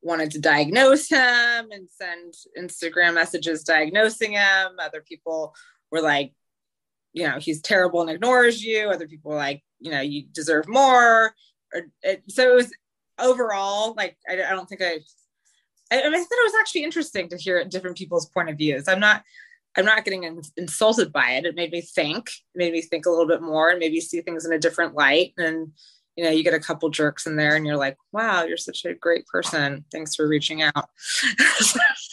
[0.01, 1.19] wanted to diagnose him
[1.71, 4.79] and send Instagram messages diagnosing him.
[4.79, 5.53] Other people
[5.91, 6.33] were like,
[7.13, 8.89] you know, he's terrible and ignores you.
[8.89, 11.33] Other people were like, you know, you deserve more.
[11.73, 12.71] Or it, so it was
[13.21, 14.99] overall like I, I don't think I,
[15.91, 15.97] I.
[15.97, 18.87] I thought it was actually interesting to hear different people's point of views.
[18.87, 19.23] I'm not
[19.77, 21.45] I'm not getting in, insulted by it.
[21.45, 24.21] It made me think, it made me think a little bit more and maybe see
[24.21, 25.33] things in a different light.
[25.37, 25.71] And,
[26.15, 28.85] you know, you get a couple jerks in there and you're like, wow, you're such
[28.85, 29.85] a great person.
[29.91, 30.89] Thanks for reaching out.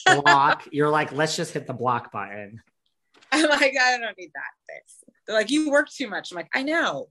[0.22, 0.68] block.
[0.70, 2.60] You're like, let's just hit the block button.
[3.32, 4.50] I'm like, I don't need that.
[4.68, 5.04] Thanks.
[5.26, 6.30] They're like, you work too much.
[6.30, 7.08] I'm like, I know.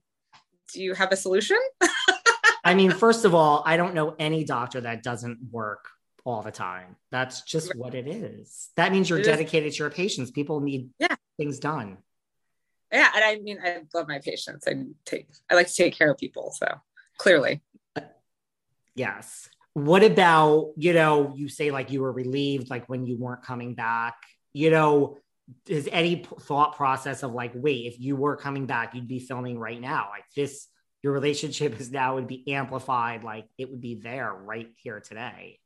[0.74, 1.58] Do you have a solution?
[2.66, 5.88] I mean, first of all, I don't know any doctor that doesn't work
[6.26, 6.96] all the time.
[7.12, 8.72] That's just what it is.
[8.76, 10.32] That means you're dedicated to your patients.
[10.32, 11.16] People need yeah.
[11.38, 12.00] things done.
[12.92, 14.68] Yeah, and I mean, I love my patients.
[14.68, 14.74] I
[15.06, 16.52] take, I like to take care of people.
[16.58, 16.68] So
[17.18, 17.62] clearly,
[18.96, 19.48] yes.
[19.74, 21.34] What about you know?
[21.36, 24.16] You say like you were relieved, like when you weren't coming back.
[24.54, 25.18] You know,
[25.68, 29.60] is any thought process of like, wait, if you were coming back, you'd be filming
[29.60, 30.08] right now.
[30.12, 30.68] Like this,
[31.06, 33.24] your relationship is now would be amplified.
[33.24, 35.60] Like it would be there right here today.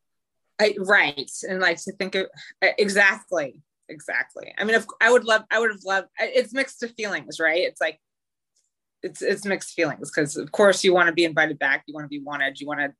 [0.59, 1.31] I, right.
[1.47, 2.25] And like to think of
[2.61, 4.53] exactly, exactly.
[4.57, 7.61] I mean, if I would love, I would have loved, it's mixed feelings, right?
[7.61, 8.01] It's like,
[9.01, 11.85] it's, it's mixed feelings because of course you want to be invited back.
[11.87, 12.59] You want to be wanted.
[12.59, 12.93] You want to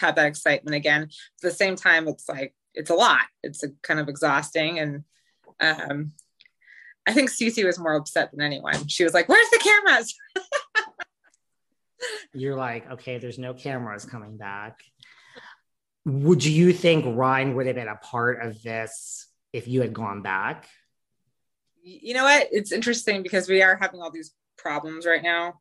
[0.00, 1.02] have that excitement again.
[1.02, 3.26] At the same time, it's like, it's a lot.
[3.44, 4.80] It's a kind of exhausting.
[4.80, 5.04] And,
[5.60, 6.14] um,
[7.06, 8.88] I think Cece was more upset than anyone.
[8.88, 10.16] She was like, where's the cameras?
[12.32, 14.80] You're like, okay, there's no cameras coming back
[16.04, 20.22] would you think Ryan would have been a part of this if you had gone
[20.22, 20.68] back?
[21.82, 22.48] You know what?
[22.50, 25.54] It's interesting because we are having all these problems right now.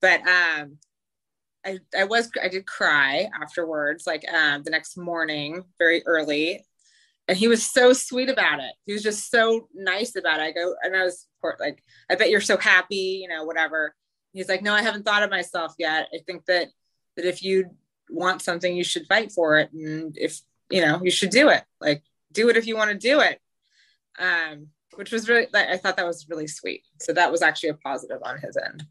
[0.00, 0.78] But um
[1.64, 6.64] I I was I did cry afterwards, like um the next morning, very early.
[7.26, 8.72] And he was so sweet about it.
[8.84, 10.42] He was just so nice about it.
[10.42, 11.26] I go and I was
[11.58, 13.94] like, I bet you're so happy, you know, whatever.
[14.34, 16.08] He's like, no, I haven't thought of myself yet.
[16.12, 16.68] I think that
[17.16, 17.70] that if you
[18.10, 19.72] want something, you should fight for it.
[19.72, 21.62] And if, you know, you should do it.
[21.80, 23.40] Like, do it if you want to do it.
[24.18, 26.82] Um, which was really, I thought that was really sweet.
[27.00, 28.84] So that was actually a positive on his end.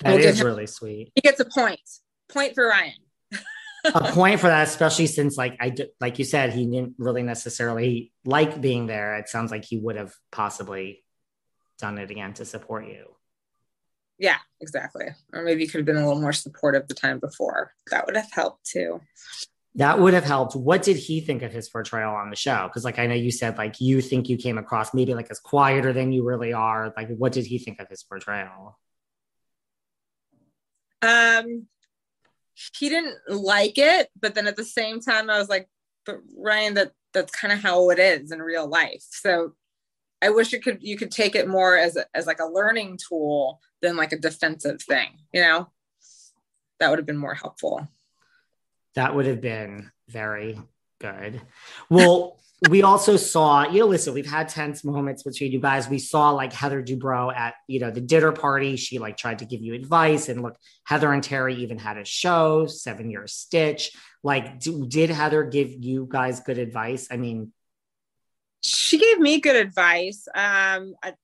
[0.00, 1.12] That we'll is really sweet.
[1.14, 1.80] He gets a point.
[2.28, 2.92] Point for Ryan.
[3.84, 8.12] a point for that, especially since, like I like you said, he didn't really necessarily
[8.24, 9.16] like being there.
[9.16, 11.04] It sounds like he would have possibly
[11.80, 13.16] done it again to support you.
[14.18, 15.06] Yeah, exactly.
[15.32, 17.72] Or maybe you could have been a little more supportive the time before.
[17.90, 19.00] That would have helped too.
[19.76, 20.56] That would have helped.
[20.56, 22.66] What did he think of his portrayal on the show?
[22.66, 25.38] Because, like, I know you said, like, you think you came across maybe like as
[25.38, 26.92] quieter than you really are.
[26.96, 28.76] Like, what did he think of his portrayal?
[31.00, 31.68] Um,
[32.76, 35.68] he didn't like it, but then at the same time, I was like,
[36.04, 39.04] but Ryan, that that's kind of how it is in real life.
[39.10, 39.54] So
[40.20, 42.98] I wish it could you could take it more as a, as like a learning
[43.08, 45.68] tool than like a defensive thing, you know?
[46.80, 47.88] That would have been more helpful.
[48.94, 50.60] That would have been very
[51.00, 51.40] good.
[51.88, 55.88] Well, we also saw, you know, listen, we've had tense moments between you guys.
[55.88, 58.74] We saw like Heather Dubrow at, you know, the dinner party.
[58.74, 60.28] She like tried to give you advice.
[60.28, 63.92] And look, Heather and Terry even had a show, Seven Year Stitch.
[64.24, 67.06] Like, do, did Heather give you guys good advice?
[67.10, 67.52] I mean,
[68.62, 70.26] she gave me good advice.
[70.34, 71.14] Um, I,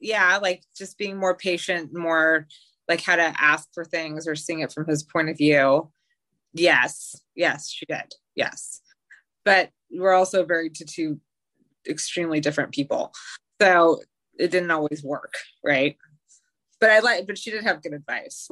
[0.00, 2.46] yeah, like just being more patient, more
[2.88, 5.90] like how to ask for things or seeing it from his point of view.
[6.54, 8.14] Yes, yes, she did.
[8.34, 8.80] Yes.
[9.44, 11.20] But we're also married to two
[11.88, 13.12] extremely different people.
[13.60, 14.00] So
[14.38, 15.34] it didn't always work,
[15.64, 15.96] right?
[16.80, 18.48] But I like, but she did have good advice.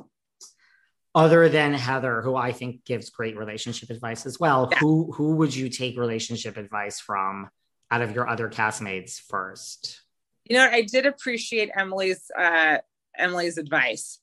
[1.15, 4.79] other than Heather, who I think gives great relationship advice as well, yeah.
[4.79, 7.49] who who would you take relationship advice from
[7.95, 10.01] out of your other castmates first?
[10.45, 12.79] You know, I did appreciate Emily's uh,
[13.17, 14.19] Emily's advice.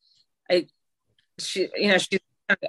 [0.49, 0.67] I
[1.39, 2.19] she you know she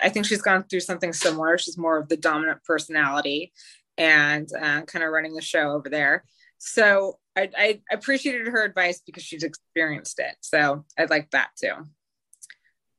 [0.01, 1.59] I think she's gone through something similar.
[1.59, 3.53] She's more of the dominant personality
[3.99, 6.25] and uh, kind of running the show over there.
[6.59, 10.37] So I, I appreciated her advice because she's experienced it.
[10.41, 11.73] So I like that too.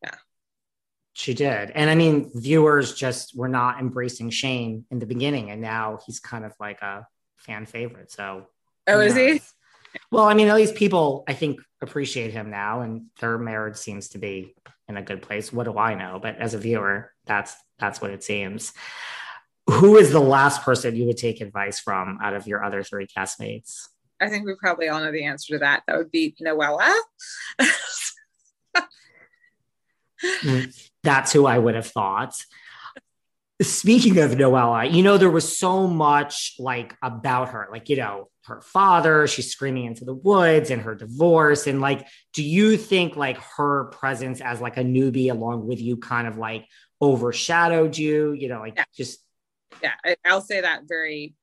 [0.04, 0.16] Yeah.
[1.14, 1.72] She did.
[1.72, 5.52] And I mean, viewers just were not embracing Shane in the beginning.
[5.52, 7.08] And now he's kind of like a
[7.44, 8.12] fan favorite.
[8.12, 8.48] So.
[8.88, 9.42] Oh, is he?
[10.12, 14.10] Well, I mean, at least people, I think, appreciate him now, and their marriage seems
[14.10, 14.56] to be
[14.88, 15.54] in a good place.
[15.54, 16.20] What do I know?
[16.22, 18.74] But as a viewer, that's that's what it seems.
[19.70, 23.08] Who is the last person you would take advice from out of your other three
[23.08, 23.88] castmates?
[24.20, 25.84] I think we probably all know the answer to that.
[25.88, 26.94] That would be Noella.
[30.24, 32.36] Mm, that's who I would have thought.
[33.64, 38.30] Speaking of Noella, you know, there was so much like about her, like, you know,
[38.46, 41.66] her father, she's screaming into the woods and her divorce.
[41.66, 45.98] And like, do you think like her presence as like a newbie along with you
[45.98, 46.68] kind of like
[47.02, 48.86] overshadowed you, you know, like yeah.
[48.96, 49.20] just.
[49.82, 49.94] Yeah,
[50.26, 51.34] I'll say that very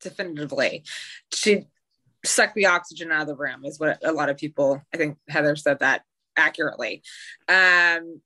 [0.00, 0.84] definitively.
[1.32, 1.66] She
[2.24, 5.18] sucked the oxygen out of the room, is what a lot of people, I think
[5.28, 6.02] Heather said that
[6.36, 7.02] accurately.
[7.48, 8.20] Um,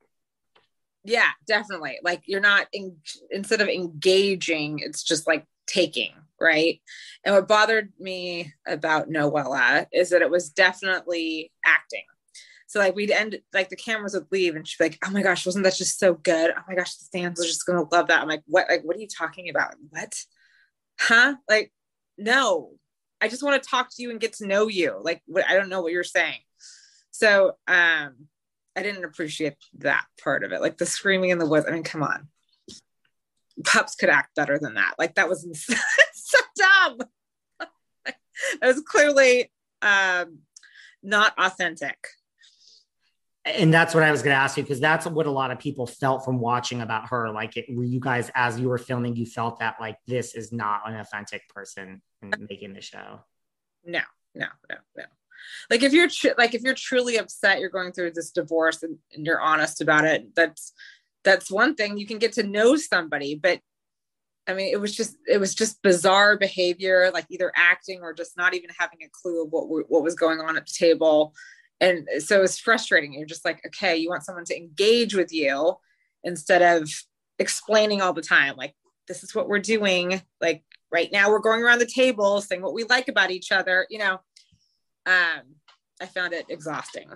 [1.04, 1.98] yeah, definitely.
[2.02, 2.96] Like you're not in,
[3.30, 6.80] instead of engaging, it's just like taking, right?
[7.24, 12.04] And what bothered me about Noella is that it was definitely acting.
[12.68, 15.22] So like we'd end like the cameras would leave and she'd be like, Oh my
[15.22, 16.52] gosh, wasn't that just so good?
[16.56, 18.22] Oh my gosh, the fans are just gonna love that.
[18.22, 19.74] I'm like, what like what are you talking about?
[19.90, 20.14] What?
[20.98, 21.34] Huh?
[21.50, 21.72] Like,
[22.16, 22.70] no,
[23.20, 24.98] I just want to talk to you and get to know you.
[25.02, 26.40] Like what I don't know what you're saying.
[27.10, 28.28] So um
[28.76, 30.60] I didn't appreciate that part of it.
[30.60, 31.66] Like the screaming in the woods.
[31.68, 32.28] I mean, come on.
[33.64, 34.94] Pups could act better than that.
[34.98, 35.46] Like that was
[36.14, 36.98] so dumb.
[38.06, 38.16] it
[38.62, 40.38] was clearly um,
[41.02, 41.98] not authentic.
[43.44, 45.58] And that's what I was going to ask you because that's what a lot of
[45.58, 47.28] people felt from watching about her.
[47.30, 50.52] Like, it, were you guys, as you were filming, you felt that like this is
[50.52, 52.02] not an authentic person
[52.38, 53.20] making the show?
[53.84, 54.00] No,
[54.36, 55.04] no, no, no
[55.70, 58.98] like if you're tr- like if you're truly upset you're going through this divorce and,
[59.14, 60.72] and you're honest about it that's
[61.24, 63.60] that's one thing you can get to know somebody but
[64.46, 68.36] I mean, it was just it was just bizarre behavior, like either acting or just
[68.36, 71.32] not even having a clue of what what was going on at the table,
[71.80, 73.12] and so it was frustrating.
[73.12, 75.76] You're just like, okay, you want someone to engage with you
[76.24, 76.90] instead of
[77.38, 78.74] explaining all the time, like
[79.06, 80.20] this is what we're doing.
[80.40, 83.86] Like right now, we're going around the table saying what we like about each other.
[83.90, 84.20] You know,
[85.06, 85.42] um,
[86.00, 87.08] I found it exhausting.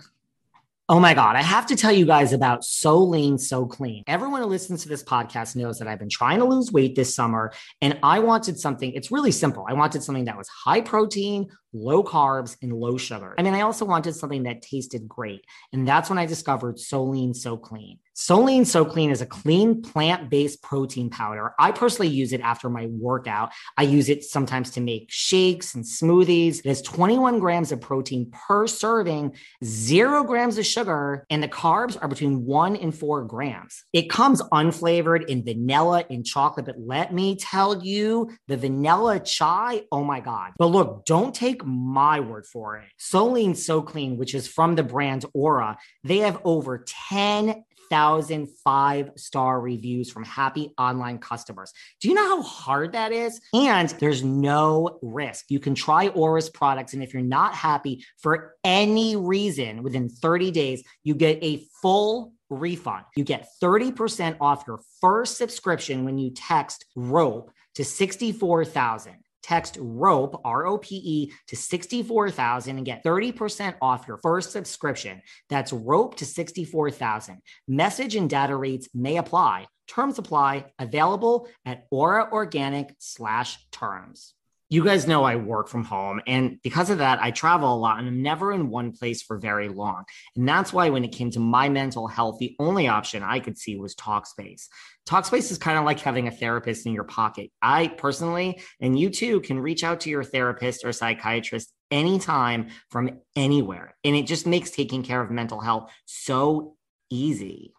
[0.88, 1.34] Oh my God.
[1.34, 4.04] I have to tell you guys about So Lean, So Clean.
[4.06, 7.12] Everyone who listens to this podcast knows that I've been trying to lose weight this
[7.12, 9.66] summer and I wanted something, it's really simple.
[9.68, 13.34] I wanted something that was high protein, low carbs, and low sugar.
[13.38, 15.44] I mean, I also wanted something that tasted great.
[15.72, 17.98] And that's when I discovered So Lean, So Clean.
[18.14, 21.52] So So Clean is a clean plant based protein powder.
[21.58, 23.52] I personally use it after my workout.
[23.76, 26.60] I use it sometimes to make shakes and smoothies.
[26.60, 31.98] It has 21 grams of protein per serving, zero grams of sugar, and the carbs
[32.00, 33.84] are between one and four grams.
[33.92, 39.82] It comes unflavored in vanilla and chocolate, but let me tell you, the vanilla chai,
[39.92, 40.52] oh my God.
[40.58, 42.84] But look, don't take my word for it.
[42.96, 48.48] So Lean, So Clean, which is from the brand Ora, they have over 10 thousand
[48.64, 51.72] five star reviews from happy online customers.
[52.00, 53.40] Do you know how hard that is?
[53.54, 55.46] And there's no risk.
[55.48, 60.50] You can try Ora's products, and if you're not happy for any reason within 30
[60.50, 63.04] days, you get a full refund.
[63.16, 69.14] You get 30% off your first subscription when you text ROPE to 64,000
[69.46, 75.22] text ROPE, R O P E, to 64,000 and get 30% off your first subscription.
[75.48, 77.40] That's ROPE to 64,000.
[77.68, 79.66] Message and data rates may apply.
[79.86, 80.66] Terms apply.
[80.80, 84.34] Available at Ora Organic slash terms
[84.68, 86.20] you guys know I work from home.
[86.26, 89.38] And because of that, I travel a lot and I'm never in one place for
[89.38, 90.04] very long.
[90.34, 93.56] And that's why when it came to my mental health, the only option I could
[93.56, 94.66] see was Talkspace.
[95.08, 97.50] Talkspace is kind of like having a therapist in your pocket.
[97.62, 103.20] I personally, and you too, can reach out to your therapist or psychiatrist anytime from
[103.36, 103.94] anywhere.
[104.02, 106.76] And it just makes taking care of mental health so
[107.08, 107.72] easy.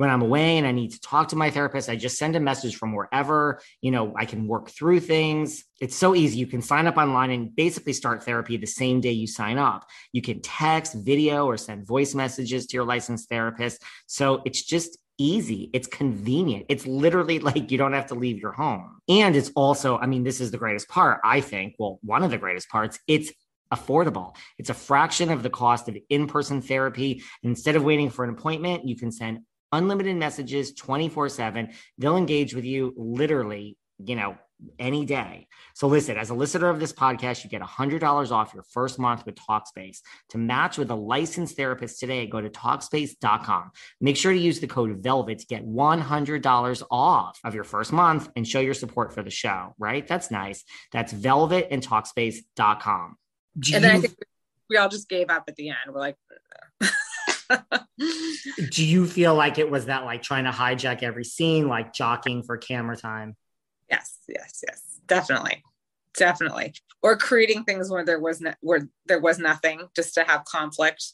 [0.00, 2.40] When I'm away and I need to talk to my therapist, I just send a
[2.40, 5.62] message from wherever, you know, I can work through things.
[5.78, 6.38] It's so easy.
[6.38, 9.86] You can sign up online and basically start therapy the same day you sign up.
[10.14, 13.82] You can text, video, or send voice messages to your licensed therapist.
[14.06, 15.68] So it's just easy.
[15.74, 16.64] It's convenient.
[16.70, 19.00] It's literally like you don't have to leave your home.
[19.06, 21.74] And it's also, I mean, this is the greatest part, I think.
[21.78, 23.30] Well, one of the greatest parts, it's
[23.70, 24.34] affordable.
[24.58, 27.22] It's a fraction of the cost of in person therapy.
[27.42, 29.40] Instead of waiting for an appointment, you can send
[29.72, 31.70] unlimited messages 24 7.
[31.98, 34.36] They'll engage with you literally, you know,
[34.78, 35.46] any day.
[35.74, 39.24] So listen, as a listener of this podcast, you get $100 off your first month
[39.24, 39.98] with Talkspace.
[40.30, 43.70] To match with a licensed therapist today, go to Talkspace.com.
[44.00, 48.28] Make sure to use the code VELVET to get $100 off of your first month
[48.36, 50.06] and show your support for the show, right?
[50.06, 50.64] That's nice.
[50.92, 53.16] That's Velvet and Talkspace.com.
[53.58, 54.14] Do and then you, I think
[54.68, 55.78] we all just gave up at the end.
[55.88, 56.16] We're like,
[58.70, 62.42] do you feel like it was that like trying to hijack every scene, like jockeying
[62.42, 63.36] for camera time?
[63.90, 65.62] Yes, yes, yes, definitely,
[66.16, 66.74] definitely.
[67.02, 71.12] Or creating things where there was no, where there was nothing, just to have conflict.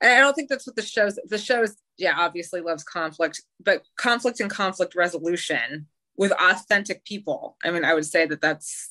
[0.00, 1.18] And I don't think that's what the show's.
[1.26, 5.86] The show's, yeah, obviously loves conflict, but conflict and conflict resolution
[6.16, 7.56] with authentic people.
[7.64, 8.90] I mean, I would say that that's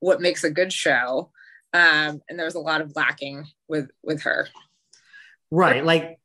[0.00, 1.30] what makes a good show.
[1.72, 4.48] Um, and there was a lot of lacking with with her.
[5.50, 5.84] Right.
[5.84, 6.18] Like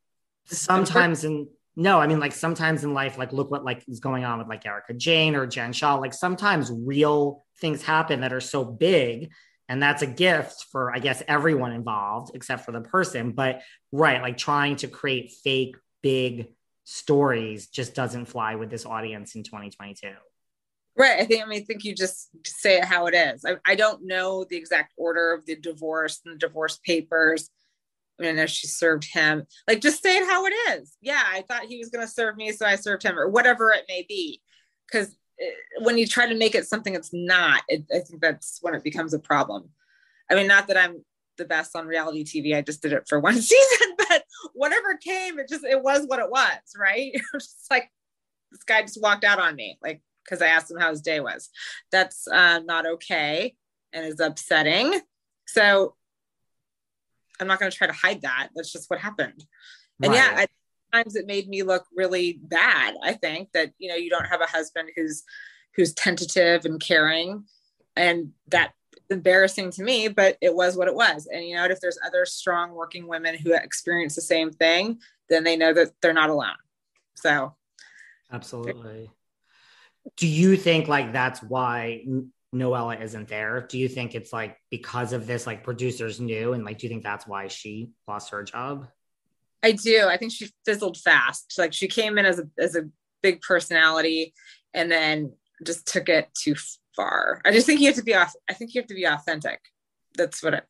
[0.46, 4.26] sometimes in no, I mean like sometimes in life, like look what like is going
[4.26, 5.96] on with like Erika Jayne or Jen Shah.
[5.96, 9.32] Like sometimes real things happen that are so big.
[9.70, 13.32] And that's a gift for, I guess, everyone involved except for the person.
[13.32, 13.62] But
[13.94, 16.50] right, like trying to create fake big
[16.84, 20.10] stories just doesn't fly with this audience in 2022.
[20.98, 21.22] Right.
[21.22, 23.46] I think, I mean, I think you just say it how it is.
[23.46, 27.50] I, I don't know the exact order of the divorce and the divorce papers.
[28.28, 29.46] I know she served him.
[29.68, 30.96] Like, just say it how it is.
[31.02, 33.72] Yeah, I thought he was going to serve me, so I served him, or whatever
[33.72, 34.42] it may be.
[34.90, 35.46] Because eh,
[35.84, 38.84] when you try to make it something it's not, it, I think that's when it
[38.84, 39.70] becomes a problem.
[40.30, 41.04] I mean, not that I'm
[41.38, 42.56] the best on reality TV.
[42.56, 46.20] I just did it for one season, but whatever came, it just it was what
[46.20, 47.12] it was, right?
[47.14, 47.92] It was just like
[48.52, 51.20] this guy just walked out on me, like because I asked him how his day
[51.20, 51.50] was.
[51.92, 53.56] That's uh, not okay
[53.94, 55.00] and is upsetting.
[55.48, 55.96] So
[57.42, 58.50] I'm not going to try to hide that.
[58.56, 59.46] That's just what happened.
[60.04, 60.48] And yeah, I,
[60.92, 62.96] times it made me look really bad.
[63.04, 65.24] I think that you know you don't have a husband who's
[65.76, 67.46] who's tentative and caring,
[67.96, 68.74] and that
[69.10, 70.08] embarrassing to me.
[70.08, 71.28] But it was what it was.
[71.32, 75.44] And you know, if there's other strong working women who experience the same thing, then
[75.44, 76.58] they know that they're not alone.
[77.16, 77.56] So,
[78.32, 79.12] absolutely.
[80.18, 82.04] Do you think like that's why
[82.54, 83.66] Noella isn't there.
[83.68, 86.90] Do you think it's like because of this, like producers knew, and like, do you
[86.90, 88.88] think that's why she lost her job?
[89.64, 90.08] I do.
[90.08, 91.54] I think she fizzled fast.
[91.58, 92.90] Like she came in as a as a
[93.22, 94.34] big personality,
[94.74, 95.34] and then
[95.66, 96.56] just took it too
[96.96, 97.42] far.
[97.46, 98.34] I just think you have to be off.
[98.50, 99.60] I think you have to be authentic.
[100.18, 100.66] That's what it.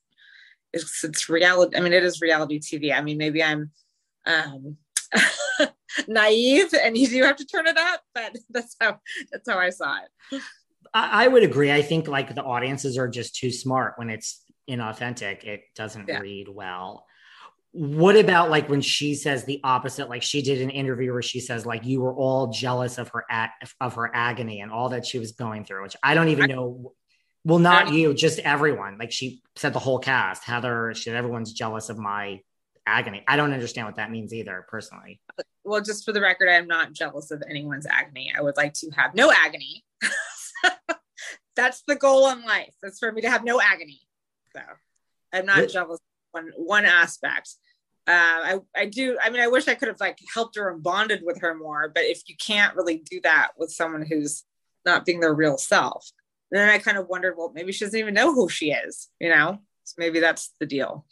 [0.74, 1.76] It's, it's reality.
[1.76, 2.96] I mean, it is reality TV.
[2.96, 3.72] I mean, maybe I'm
[4.26, 4.78] um,
[6.08, 9.00] naive, and you do have to turn it up, but that's how
[9.32, 10.42] that's how I saw it.
[10.94, 11.72] I, I would agree.
[11.72, 15.44] I think like the audiences are just too smart when it's inauthentic.
[15.44, 16.20] It doesn't yeah.
[16.20, 17.06] read well.
[17.74, 20.10] What about like when she says the opposite?
[20.10, 23.26] Like she did an interview where she says like you were all jealous of her
[23.30, 26.50] at of her agony and all that she was going through, which I don't even
[26.50, 26.94] know.
[27.44, 28.98] Well, not you, just everyone.
[29.00, 32.42] Like she said, the whole cast, Heather, she said everyone's jealous of my
[32.86, 33.24] agony.
[33.28, 35.22] I don't understand what that means either, personally.
[35.64, 38.32] Well, just for the record, I'm not jealous of anyone's agony.
[38.38, 39.84] I would like to have no agony.
[41.56, 42.74] that's the goal in life.
[42.82, 44.02] That's for me to have no agony.
[44.54, 44.62] So
[45.34, 46.00] I'm not jealous
[46.32, 47.56] one one aspect.
[48.08, 49.18] Uh, I I do.
[49.22, 51.90] I mean, I wish I could have like helped her and bonded with her more.
[51.94, 54.44] But if you can't really do that with someone who's
[54.86, 56.10] not being their real self,
[56.50, 59.10] then I kind of wondered, well, maybe she doesn't even know who she is.
[59.20, 61.06] You know, so maybe that's the deal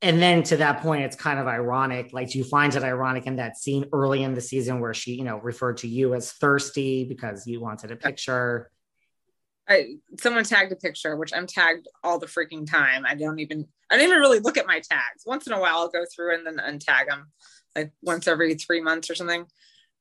[0.00, 2.12] and then to that point, it's kind of ironic.
[2.12, 5.14] Like, do you find it ironic in that scene early in the season where she,
[5.14, 8.70] you know, referred to you as thirsty because you wanted a picture?
[9.68, 13.04] I someone tagged a picture, which I'm tagged all the freaking time.
[13.06, 15.24] I don't even I don't even really look at my tags.
[15.26, 17.32] Once in a while, I'll go through and then untag them,
[17.74, 19.46] like once every three months or something.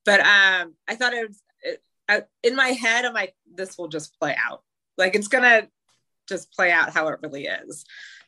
[0.05, 3.03] But um, I thought it was it, I, in my head.
[3.03, 4.61] I'm like, this will just play out.
[4.95, 5.67] Like it's gonna
[6.29, 7.83] just play out how it really is.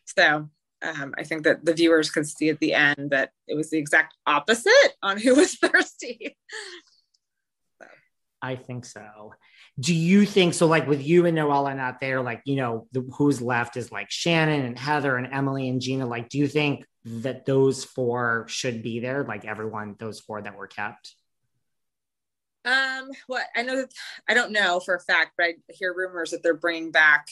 [0.06, 0.50] So
[0.82, 3.78] um, I think that the viewers could see at the end that it was the
[3.78, 6.38] exact opposite on who was thirsty.
[7.82, 7.88] so.
[8.42, 9.34] I think so.
[9.80, 10.68] Do you think so?
[10.68, 14.10] Like with you and Noella not there, like you know, the, who's left is like
[14.10, 16.06] Shannon and Heather and Emily and Gina.
[16.06, 20.56] Like, do you think that those four should be there, like everyone, those four that
[20.56, 21.16] were kept?
[22.66, 23.94] Um, well, I know that
[24.28, 27.28] I don't know for a fact, but I hear rumors that they're bringing back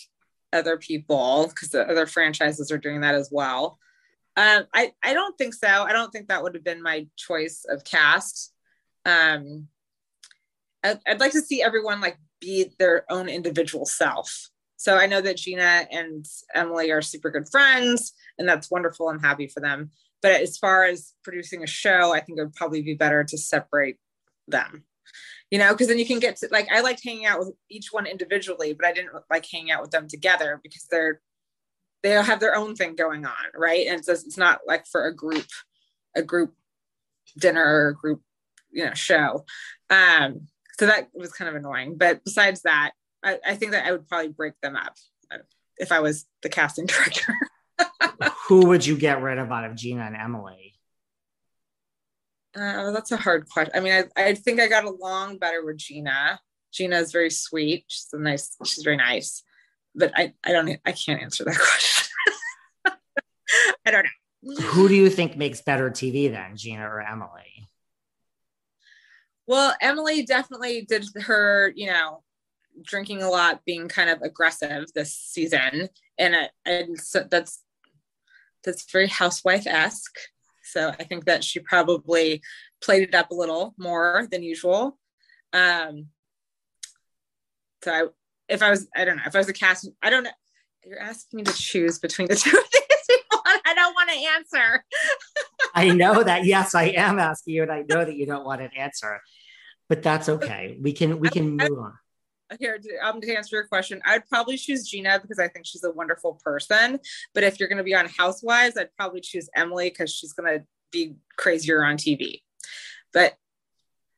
[0.54, 3.78] other people because the other franchises are doing that as well.
[4.36, 5.68] Um, I I don't think so.
[5.68, 8.54] I don't think that would have been my choice of cast.
[9.06, 9.68] Um,
[10.84, 14.50] I'd, I'd like to see everyone like be their own individual self.
[14.78, 19.10] So I know that Gina and Emily are super good friends, and that's wonderful.
[19.10, 19.90] I'm happy for them.
[20.22, 23.38] But as far as producing a show, I think it would probably be better to
[23.38, 23.98] separate
[24.48, 24.84] them
[25.52, 27.92] you know, because then you can get to like I liked hanging out with each
[27.92, 31.22] one individually, but I didn't like hanging out with them together because they're
[32.04, 33.88] they have their own thing going on, right?
[33.88, 35.48] And it's it's not like for a group,
[36.16, 36.54] a group
[37.38, 38.22] dinner or a group,
[38.72, 39.46] you know, show.
[39.90, 40.48] Um,
[40.80, 41.98] so that was kind of annoying.
[41.98, 42.92] But besides that,
[43.24, 44.94] I, I think that I would probably break them up
[45.78, 47.36] if I was the casting director.
[48.48, 50.77] Who would you get rid of out of Gina and Emily?
[52.56, 53.74] Uh, that's a hard question.
[53.76, 56.40] I mean, I, I think I got along better with Gina.
[56.72, 57.86] Gina is very sweet.
[57.88, 58.56] She's a nice.
[58.66, 59.44] She's very nice.
[59.96, 60.70] But I, I don't.
[60.86, 62.08] I can't answer that question.
[63.86, 64.56] I don't know.
[64.68, 67.68] Who do you think makes better TV then, Gina or Emily?
[69.48, 72.22] Well, Emily definitely did her, you know,
[72.84, 77.64] drinking a lot, being kind of aggressive this season, and it, and so that's
[78.64, 80.18] that's very housewife esque.
[80.72, 82.42] So I think that she probably
[82.82, 84.98] played it up a little more than usual.
[85.54, 86.08] Um,
[87.84, 88.04] so I,
[88.50, 90.32] if I was, I don't know, if I was a cast, I don't know.
[90.86, 92.82] You're asking me to choose between the two of these.
[93.66, 94.86] I don't want to answer.
[95.74, 96.46] I know that.
[96.46, 99.22] Yes, I am asking you, and I know that you don't want an answer,
[99.90, 100.78] but that's okay.
[100.82, 101.94] We can we can move on
[102.60, 105.92] here um, to answer your question i'd probably choose gina because i think she's a
[105.92, 107.00] wonderful person
[107.34, 110.60] but if you're going to be on housewives i'd probably choose emily because she's going
[110.60, 112.42] to be crazier on tv
[113.14, 113.36] but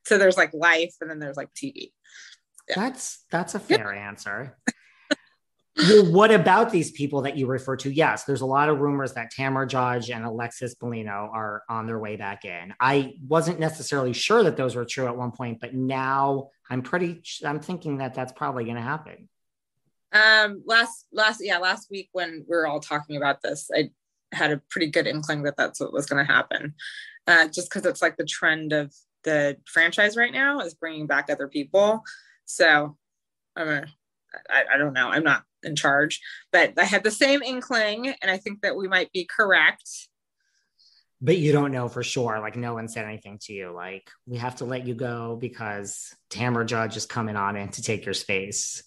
[0.05, 1.91] so there's like life and then there's like tv
[2.67, 2.75] yeah.
[2.75, 4.07] that's that's a fair yeah.
[4.07, 4.57] answer
[5.77, 7.91] well, what about these people that you refer to?
[7.91, 11.99] Yes, there's a lot of rumors that Tamra Judge and Alexis Bellino are on their
[11.99, 12.73] way back in.
[12.79, 17.21] I wasn't necessarily sure that those were true at one point, but now I'm pretty.
[17.45, 19.29] I'm thinking that that's probably going to happen.
[20.11, 23.91] Um, last last yeah, last week when we were all talking about this, I
[24.31, 26.73] had a pretty good inkling that that's what was going to happen.
[27.27, 28.93] Uh, just because it's like the trend of
[29.23, 32.03] the franchise right now is bringing back other people.
[32.45, 32.97] So,
[33.55, 33.85] I'm a,
[34.49, 35.09] I, I don't know.
[35.09, 38.87] I'm not in charge, but I had the same inkling, and I think that we
[38.87, 39.89] might be correct.
[41.21, 42.39] But you don't know for sure.
[42.39, 43.71] Like no one said anything to you.
[43.73, 47.81] Like we have to let you go because Tamra Judge is coming on in to
[47.81, 48.83] take your space.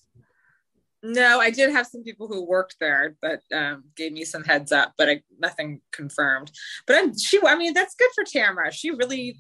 [1.04, 4.70] No, I did have some people who worked there that um, gave me some heads
[4.70, 6.52] up, but I, nothing confirmed.
[6.86, 8.70] But I'm, she, I mean, that's good for Tamra.
[8.70, 9.36] She really,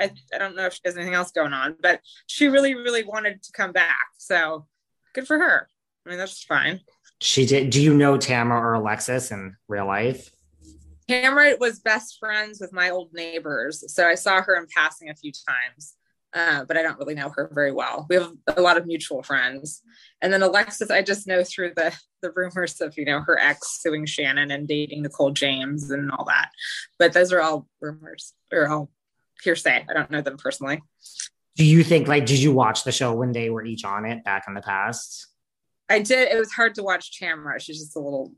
[0.00, 3.04] I, I don't know if she has anything else going on, but she really, really
[3.04, 4.08] wanted to come back.
[4.18, 4.66] So
[5.14, 5.68] good for her.
[6.04, 6.80] I mean, that's fine.
[7.20, 7.70] She did.
[7.70, 10.30] Do you know Tamra or Alexis in real life?
[11.08, 13.84] Tamra was best friends with my old neighbors.
[13.92, 15.96] So I saw her in passing a few times,
[16.32, 18.06] uh, but I don't really know her very well.
[18.08, 19.82] We have a lot of mutual friends.
[20.22, 23.80] And then Alexis, I just know through the, the rumors of, you know, her ex
[23.80, 26.50] suing Shannon and dating Nicole James and all that.
[26.98, 28.90] But those are all rumors or all
[29.42, 29.84] hearsay.
[29.88, 30.82] I don't know them personally.
[31.56, 34.24] Do you think, like, did you watch the show when they were each on it
[34.24, 35.28] back in the past?
[35.88, 36.32] I did.
[36.32, 37.60] It was hard to watch Tamra.
[37.60, 38.32] She's just a little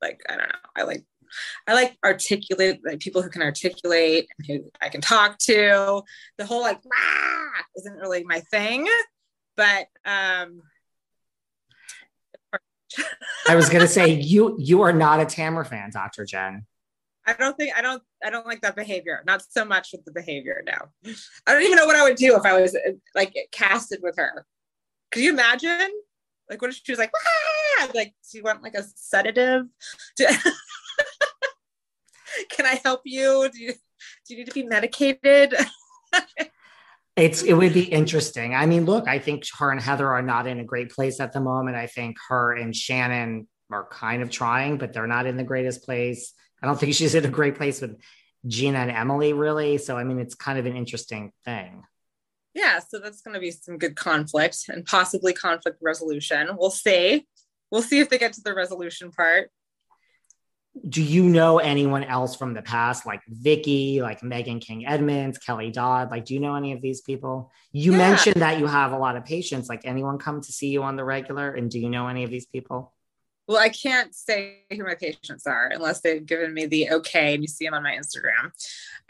[0.00, 0.58] like I don't know.
[0.76, 1.04] I like
[1.66, 6.02] I like articulate like people who can articulate and who I can talk to.
[6.38, 7.62] The whole like Rah!
[7.76, 8.86] isn't really my thing,
[9.56, 10.62] but um
[13.48, 16.24] I was gonna say you you are not a Tamra fan, Dr.
[16.26, 16.66] Jen.
[17.24, 19.22] I don't think I don't I don't like that behavior.
[19.26, 20.90] Not so much with the behavior now.
[21.46, 22.76] I don't even know what I would do if I was
[23.14, 24.44] like casted with her.
[25.10, 25.90] Could you imagine?
[26.48, 27.88] Like, what she was like, Wah!
[27.94, 29.66] like, do you want like a sedative?
[32.50, 33.48] Can I help you?
[33.52, 33.72] Do you
[34.26, 35.54] do you need to be medicated?
[37.16, 38.54] it's it would be interesting.
[38.54, 41.32] I mean, look, I think her and Heather are not in a great place at
[41.32, 41.76] the moment.
[41.76, 45.84] I think her and Shannon are kind of trying, but they're not in the greatest
[45.84, 46.32] place.
[46.62, 48.00] I don't think she's in a great place with
[48.46, 49.78] Gina and Emily, really.
[49.78, 51.84] So, I mean, it's kind of an interesting thing
[52.54, 56.48] yeah, so that's going to be some good conflict and possibly conflict resolution.
[56.56, 57.26] We'll see.
[57.70, 59.50] We'll see if they get to the resolution part.
[60.88, 65.70] Do you know anyone else from the past, like Vicki, like Meghan King Edmonds, Kelly
[65.70, 66.10] Dodd?
[66.10, 67.52] Like, do you know any of these people?
[67.72, 67.98] You yeah.
[67.98, 69.68] mentioned that you have a lot of patients.
[69.68, 71.50] Like, anyone come to see you on the regular?
[71.50, 72.94] And do you know any of these people?
[73.52, 77.42] Well, I can't say who my patients are unless they've given me the okay, and
[77.42, 78.50] you see them on my Instagram.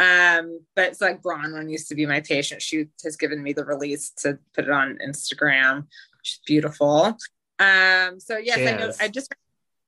[0.01, 2.61] Um, but it's like Braunwyn used to be my patient.
[2.61, 5.87] She has given me the release to put it on Instagram.
[6.23, 7.17] She's beautiful.
[7.61, 8.93] Um, so yes, I know.
[9.01, 9.33] I just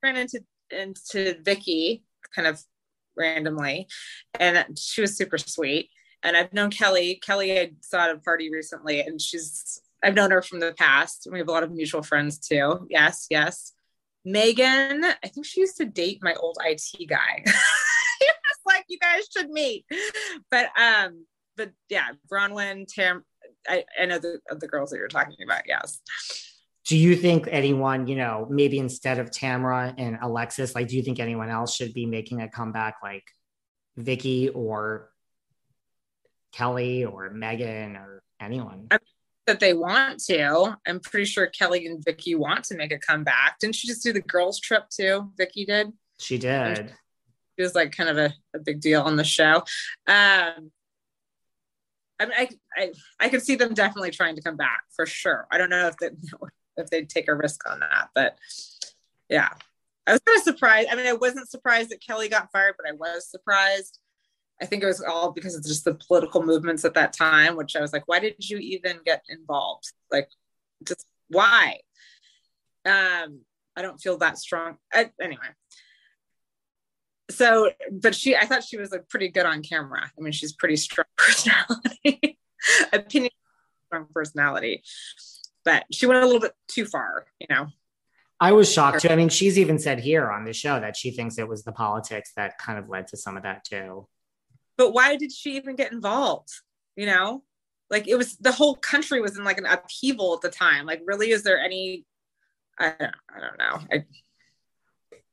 [0.01, 0.41] ran into
[0.71, 2.63] into Vicki kind of
[3.17, 3.89] randomly,
[4.39, 5.89] and she was super sweet.
[6.23, 7.19] And I've known Kelly.
[7.21, 11.27] Kelly, I saw at a party recently, and she's I've known her from the past.
[11.29, 12.87] We have a lot of mutual friends too.
[12.89, 13.73] Yes, yes.
[14.25, 17.43] Meghan, I think she used to date my old IT guy.
[17.45, 19.85] it's like you guys should meet.
[20.49, 23.23] But um, but yeah, Braunwyn, Tam,
[23.67, 25.63] I, I know the the girls that you're talking about.
[25.67, 26.01] Yes.
[26.85, 31.01] Do you think anyone, you know, maybe instead of Tamara and Alexis, like, do you
[31.01, 33.23] think anyone else should be making a comeback, like
[33.97, 35.09] Vicki or
[36.51, 38.87] Kelly or Meghan or anyone?
[38.91, 38.99] I-
[39.47, 40.77] that they want to.
[40.87, 43.59] I'm pretty sure Kelly and Vicki want to make a comeback.
[43.59, 45.31] Didn't she just do the girls' trip too?
[45.37, 45.93] Vicki did.
[46.19, 46.93] She did.
[47.57, 49.57] It was like kind of a, a big deal on the show.
[50.07, 50.71] Um,
[52.19, 55.47] I mean, I, I I could see them definitely trying to come back for sure.
[55.51, 56.09] I don't know if they
[56.77, 58.37] if they'd take a risk on that, but
[59.29, 59.49] yeah,
[60.07, 60.89] I was kind of surprised.
[60.91, 63.99] I mean, I wasn't surprised that Kelly got fired, but I was surprised
[64.61, 67.75] I think it was all because of just the political movements at that time, which
[67.75, 69.91] I was like, why did you even get involved?
[70.11, 70.29] Like,
[70.87, 71.79] just why?
[72.85, 73.41] Um,
[73.75, 74.77] I don't feel that strong.
[74.93, 75.47] I, anyway.
[77.31, 80.09] So, but she, I thought she was like pretty good on camera.
[80.17, 82.39] I mean, she's pretty strong personality,
[82.93, 83.31] opinion,
[83.87, 84.83] strong personality,
[85.65, 87.67] but she went a little bit too far, you know.
[88.39, 89.09] I was shocked too.
[89.09, 91.71] I mean, she's even said here on the show that she thinks it was the
[91.71, 94.07] politics that kind of led to some of that too
[94.77, 96.49] but why did she even get involved
[96.95, 97.43] you know
[97.89, 101.01] like it was the whole country was in like an upheaval at the time like
[101.05, 102.05] really is there any
[102.79, 104.05] i don't, I don't know I,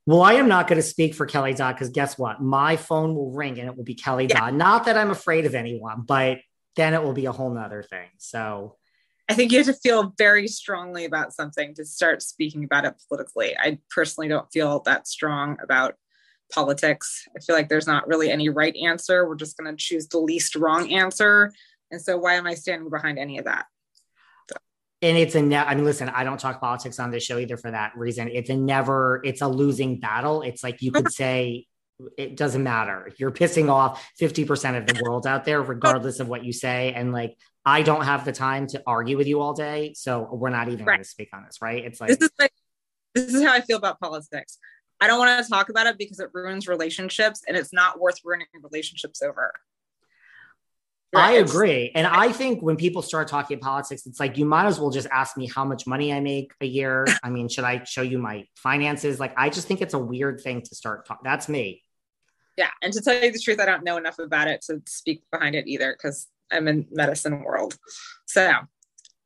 [0.05, 2.41] well, I am not going to speak for Kelly Dodd because guess what?
[2.41, 4.37] My phone will ring and it will be Kelly yeah.
[4.37, 4.55] Dodd.
[4.55, 6.39] Not that I'm afraid of anyone, but
[6.75, 8.09] then it will be a whole nother thing.
[8.17, 8.75] So
[9.29, 12.95] I think you have to feel very strongly about something to start speaking about it
[13.07, 13.55] politically.
[13.57, 15.95] I personally don't feel that strong about
[16.53, 17.27] politics.
[17.35, 19.27] I feel like there's not really any right answer.
[19.27, 21.51] We're just going to choose the least wrong answer.
[21.91, 23.65] And so, why am I standing behind any of that?
[24.49, 24.57] So.
[25.01, 27.57] And it's a ne- I mean, listen, I don't talk politics on this show either
[27.57, 28.29] for that reason.
[28.31, 30.41] It's a never, it's a losing battle.
[30.41, 31.67] It's like you could say,
[32.17, 33.11] it doesn't matter.
[33.17, 36.93] You're pissing off 50% of the world out there, regardless of what you say.
[36.93, 39.93] And like, I don't have the time to argue with you all day.
[39.95, 40.95] So we're not even right.
[40.95, 41.83] going to speak on this, right?
[41.85, 42.51] It's like, this is like,
[43.13, 44.57] this is how I feel about politics.
[45.03, 48.19] I don't want to talk about it because it ruins relationships and it's not worth
[48.23, 49.51] ruining relationships over.
[51.13, 51.25] Right?
[51.25, 51.91] I agree.
[51.93, 55.09] And I think when people start talking politics, it's like you might as well just
[55.11, 57.05] ask me how much money I make a year.
[57.21, 59.19] I mean, should I show you my finances?
[59.19, 61.23] Like, I just think it's a weird thing to start talking.
[61.25, 61.83] That's me.
[62.55, 62.69] Yeah.
[62.81, 65.53] And to tell you the truth, I don't know enough about it to speak behind
[65.55, 67.77] it either because I'm in medicine world.
[68.25, 68.53] So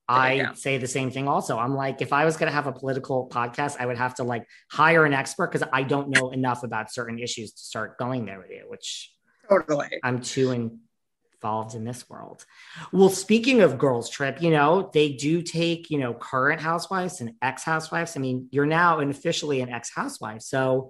[0.09, 1.57] I say the same thing also.
[1.57, 4.23] I'm like, if I was going to have a political podcast, I would have to
[4.23, 8.25] like hire an expert because I don't know enough about certain issues to start going
[8.25, 9.13] there with you, which
[9.49, 12.45] totally I'm too involved in this world.
[12.93, 17.33] Well, speaking of girls' trip, you know, they do take, you know, current housewives and
[17.41, 18.15] ex housewives.
[18.15, 20.41] I mean, you're now an officially an ex housewife.
[20.41, 20.89] So,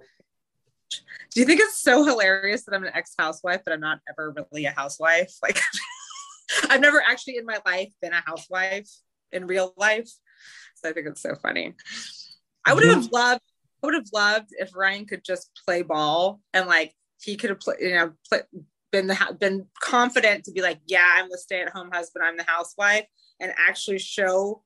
[1.34, 4.32] do you think it's so hilarious that I'm an ex housewife, but I'm not ever
[4.52, 5.34] really a housewife?
[5.42, 5.60] Like,
[6.70, 8.88] I've never actually in my life been a housewife
[9.32, 10.08] in real life.
[10.76, 11.74] So I think it's so funny.
[12.64, 13.40] I would have loved,
[13.82, 17.60] I would have loved if Ryan could just play ball and like he could have,
[17.60, 18.42] play, you know, play,
[18.90, 22.36] been the been confident to be like, yeah, I'm the stay at home husband, I'm
[22.36, 23.06] the housewife,
[23.40, 24.62] and actually show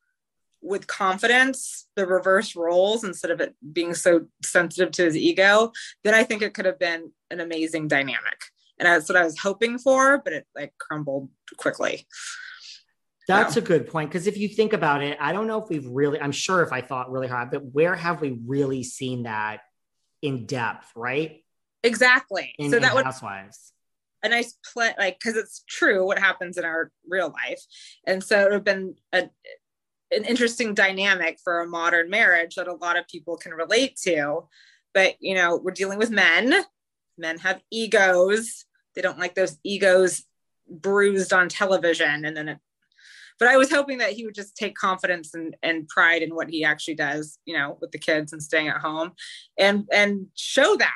[0.61, 5.73] with confidence the reverse roles instead of it being so sensitive to his ego.
[6.05, 8.41] Then I think it could have been an amazing dynamic,
[8.79, 12.07] and that's what I was hoping for, but it like crumbled quickly.
[13.29, 14.11] That's a good point.
[14.11, 16.73] Because if you think about it, I don't know if we've really, I'm sure if
[16.73, 19.61] I thought really hard, but where have we really seen that
[20.21, 21.45] in depth, right?
[21.83, 22.55] Exactly.
[22.59, 23.73] In, so that would Housewives.
[24.25, 27.61] A nice play, like, because it's true what happens in our real life.
[28.07, 29.29] And so it would have been a,
[30.13, 34.49] an interesting dynamic for a modern marriage that a lot of people can relate to.
[34.95, 36.55] But, you know, we're dealing with men,
[37.19, 38.65] men have egos.
[38.95, 40.23] They don't like those egos
[40.71, 42.59] bruised on television and then it
[43.43, 46.49] but I was hoping that he would just take confidence and, and pride in what
[46.49, 49.15] he actually does, you know, with the kids and staying at home
[49.59, 50.93] and and show that.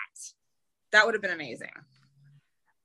[0.93, 1.73] That would have been amazing.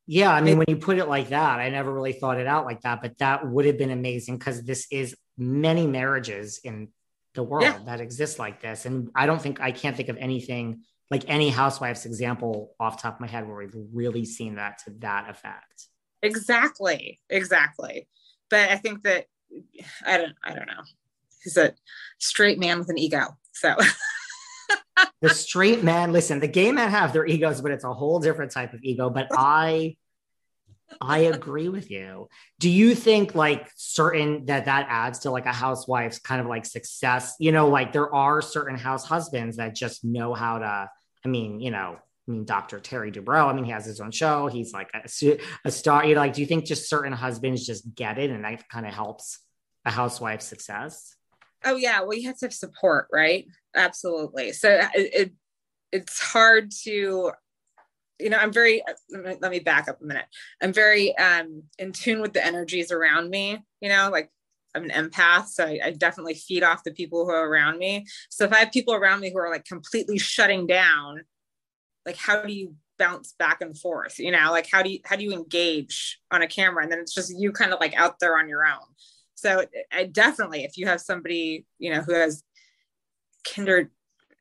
[0.07, 2.65] Yeah, I mean, when you put it like that, I never really thought it out
[2.65, 6.87] like that, but that would have been amazing because this is many marriages in
[7.35, 7.77] the world yeah.
[7.85, 8.87] that exists like this.
[8.87, 10.81] And I don't think I can't think of anything
[11.11, 14.91] like any housewife's example off top of my head where we've really seen that to
[15.01, 15.85] that effect.
[16.23, 17.19] Exactly.
[17.29, 18.07] Exactly.
[18.49, 19.27] But I think that
[20.05, 20.83] I don't I don't know.
[21.43, 21.73] He's a
[22.19, 23.25] straight man with an ego.
[23.53, 23.75] So
[25.21, 28.51] the straight man, listen, the gay men have their egos, but it's a whole different
[28.51, 29.09] type of ego.
[29.09, 29.95] But I
[30.99, 32.27] I agree with you.
[32.59, 36.65] Do you think like certain that that adds to like a housewife's kind of like
[36.65, 37.35] success?
[37.39, 40.89] You know, like there are certain house husbands that just know how to.
[41.23, 41.97] I mean, you know,
[42.31, 42.79] I mean, Dr.
[42.79, 43.47] Terry Dubrow.
[43.47, 44.47] I mean, he has his own show.
[44.47, 46.05] He's like a, a star.
[46.05, 48.85] You know, like, do you think just certain husbands just get it, and that kind
[48.85, 49.39] of helps
[49.85, 51.15] a housewife's success?
[51.65, 53.45] Oh yeah, well, you have to have support, right?
[53.75, 54.53] Absolutely.
[54.53, 55.33] So it, it
[55.91, 57.31] it's hard to
[58.19, 60.25] you know i'm very let me back up a minute
[60.61, 64.29] i'm very um in tune with the energies around me you know like
[64.75, 68.05] i'm an empath so I, I, definitely feed off the people who are around me
[68.29, 71.23] so if i have people around me who are like completely shutting down
[72.05, 74.51] like how do you bounce back and forth you know?
[74.51, 76.83] Like how do you how do you engage on a camera?
[76.83, 78.87] And then it's just you kind of like out there on your own.
[79.35, 82.43] So i definitely if you have somebody you know who has
[83.43, 83.89] kindred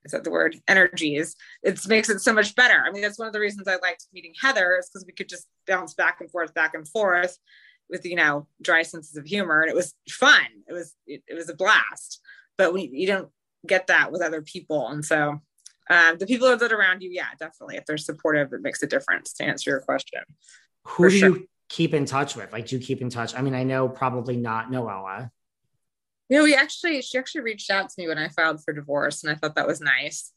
[0.04, 0.56] is that the word?
[0.68, 2.82] Energies it makes it so much better.
[2.86, 5.28] I mean that's one of the reasons i liked meeting heather is because we could
[5.28, 7.38] just bounce back and forth back and forth
[7.90, 10.46] with you know dry senses of humor and it was fun.
[10.68, 12.20] It was it, it was a blast.
[12.56, 13.28] But we you don't
[13.66, 14.88] get that with other people.
[14.88, 15.40] And so
[15.91, 18.86] um, the people that are around you yeah definitely if they're supportive it makes a
[18.86, 20.20] difference to answer your question
[20.84, 21.28] who do sure.
[21.28, 23.88] you keep in touch with like do you keep in touch i mean i know
[23.88, 25.30] probably not noella
[26.30, 29.24] you know, we actually, she actually reached out to me when I filed for divorce,
[29.24, 30.32] and I thought that was nice.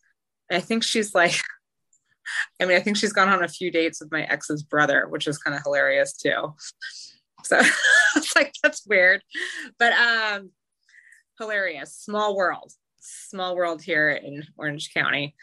[0.49, 1.35] And I think she's like,
[2.59, 5.27] I mean, I think she's gone on a few dates with my ex's brother, which
[5.27, 6.55] is kind of hilarious too.
[7.43, 7.61] So
[8.15, 9.21] it's like, that's weird,
[9.77, 10.49] but um,
[11.37, 11.95] hilarious.
[11.95, 12.71] Small world,
[13.03, 15.35] small world here in Orange County.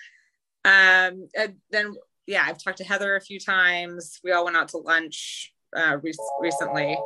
[0.65, 1.29] Um,
[1.71, 1.95] then,
[2.27, 4.19] yeah, I've talked to Heather a few times.
[4.25, 6.99] We all went out to lunch uh, re- recently.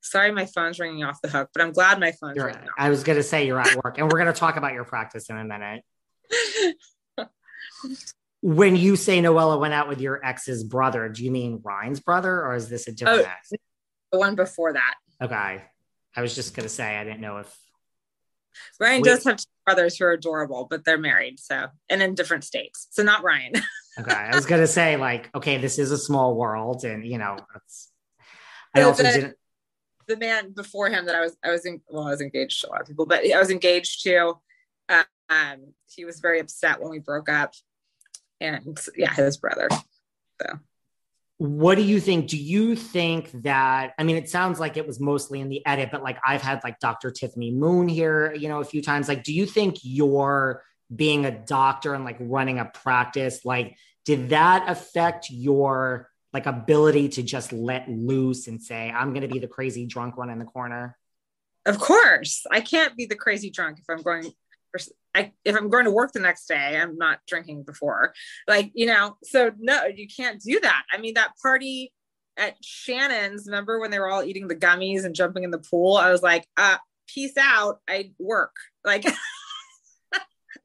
[0.00, 2.68] Sorry, my phone's ringing off the hook, but I'm glad my phone's you're, ringing.
[2.76, 4.84] I was going to say you're at work, and we're going to talk about your
[4.84, 5.84] practice in a minute.
[8.42, 12.44] when you say Noella went out with your ex's brother, do you mean Ryan's brother,
[12.44, 13.52] or is this a different oh, ex?
[14.10, 14.94] The one before that.
[15.22, 15.62] Okay,
[16.16, 17.56] I was just going to say I didn't know if
[18.80, 22.44] Ryan does have two brothers who are adorable, but they're married, so and in different
[22.44, 22.88] states.
[22.90, 23.52] So not Ryan.
[24.00, 27.36] okay, I was gonna say like, okay, this is a small world, and you know,
[28.74, 29.36] I also the, didn't
[30.06, 32.68] the man before him that I was I was in well I was engaged to
[32.68, 34.34] a lot of people, but I was engaged to.
[34.88, 37.54] Um, he was very upset when we broke up,
[38.40, 39.68] and yeah, his brother.
[40.40, 40.58] So,
[41.38, 42.28] what do you think?
[42.28, 43.94] Do you think that?
[43.98, 46.62] I mean, it sounds like it was mostly in the edit, but like I've had
[46.62, 47.10] like Dr.
[47.10, 49.08] Tiffany Moon here, you know, a few times.
[49.08, 50.62] Like, do you think your
[50.94, 57.08] being a doctor and like running a practice, like, did that affect your like ability
[57.10, 60.38] to just let loose and say, I'm going to be the crazy drunk one in
[60.38, 60.96] the corner?
[61.66, 62.44] Of course.
[62.50, 64.32] I can't be the crazy drunk if I'm going
[65.14, 68.14] I, if I'm going to work the next day, I'm not drinking before.
[68.48, 70.84] Like, you know, so no, you can't do that.
[70.92, 71.92] I mean, that party
[72.36, 75.96] at Shannon's, remember when they were all eating the gummies and jumping in the pool?
[75.96, 77.80] I was like, uh, peace out.
[77.88, 78.56] I work.
[78.84, 79.04] Like,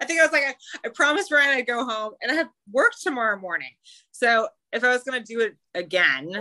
[0.01, 0.55] I think I was like, I,
[0.85, 3.71] I promised Ryan I'd go home and I have work tomorrow morning.
[4.11, 6.31] So if I was going to do it again,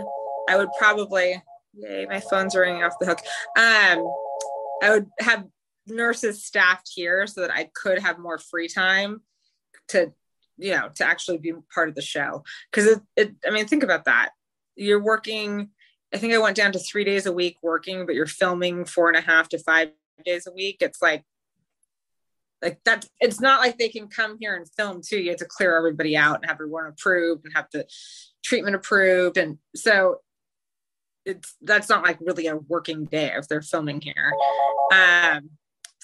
[0.49, 1.41] I would probably,
[1.73, 3.19] yay, my phone's ringing off the hook.
[3.57, 4.07] Um,
[4.81, 5.45] I would have
[5.87, 9.21] nurses staffed here so that I could have more free time
[9.89, 10.13] to,
[10.57, 12.43] you know, to actually be part of the show.
[12.71, 14.31] Cause it, it, I mean, think about that.
[14.75, 15.69] You're working,
[16.13, 19.09] I think I went down to three days a week working, but you're filming four
[19.09, 19.91] and a half to five
[20.25, 20.77] days a week.
[20.81, 21.23] It's like
[22.61, 25.45] like that it's not like they can come here and film too you have to
[25.45, 27.85] clear everybody out and have everyone approved and have the
[28.43, 30.17] treatment approved and so
[31.25, 34.31] it's that's not like really a working day if they're filming here
[34.91, 35.49] um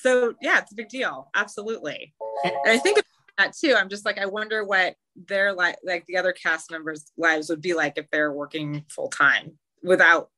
[0.04, 3.02] so yeah it's a big deal absolutely and i think
[3.38, 4.96] that too i'm just like i wonder what
[5.28, 9.10] their like like the other cast members lives would be like if they're working full
[9.10, 10.30] time without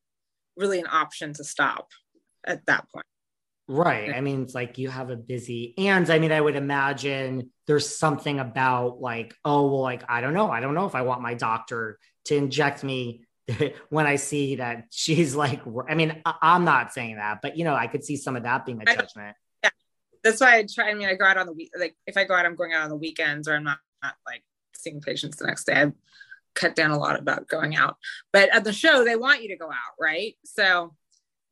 [0.55, 1.89] really an option to stop
[2.45, 3.05] at that point
[3.67, 4.13] Right.
[4.13, 7.97] I mean, it's like you have a busy, and I mean, I would imagine there's
[7.97, 10.51] something about like, oh, well, like, I don't know.
[10.51, 13.25] I don't know if I want my doctor to inject me
[13.89, 17.63] when I see that she's like, I mean, I- am not saying that, but you
[17.63, 19.35] know, I could see some of that being a judgment.
[20.25, 20.89] That's why I try.
[20.89, 22.73] I mean, I go out on the week, like, if I go out, I'm going
[22.73, 25.75] out on the weekends or I'm not, not like seeing patients the next day.
[25.75, 25.93] I've
[26.53, 27.95] cut down a lot about going out,
[28.33, 30.35] but at the show, they want you to go out, right?
[30.43, 30.93] So,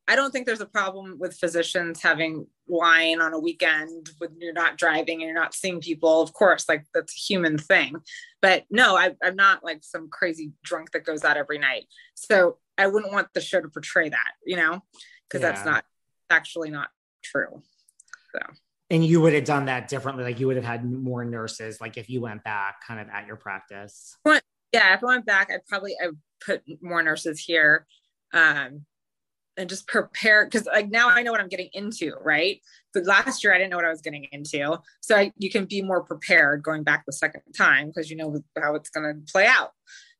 [0.07, 4.53] I don't think there's a problem with physicians having wine on a weekend when you're
[4.53, 6.21] not driving and you're not seeing people.
[6.21, 7.95] Of course, like that's a human thing.
[8.41, 11.85] But no, I, I'm not like some crazy drunk that goes out every night.
[12.15, 14.81] So I wouldn't want the show to portray that, you know,
[15.29, 15.51] because yeah.
[15.51, 15.85] that's not
[16.29, 16.89] actually not
[17.23, 17.61] true.
[18.35, 18.39] So.
[18.89, 20.23] And you would have done that differently.
[20.23, 23.25] Like you would have had more nurses, like if you went back kind of at
[23.25, 24.17] your practice.
[24.25, 26.09] Yeah, if I went back, I'd probably I
[26.45, 27.85] put more nurses here.
[28.33, 28.85] Um,
[29.57, 32.59] and just prepare because like now I know what I'm getting into, right?
[32.93, 35.65] But last year I didn't know what I was getting into, so I, you can
[35.65, 39.31] be more prepared going back the second time because you know how it's going to
[39.31, 39.71] play out.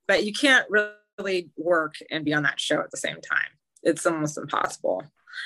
[0.07, 3.49] But you can't really work and be on that show at the same time.
[3.82, 5.03] It's almost impossible.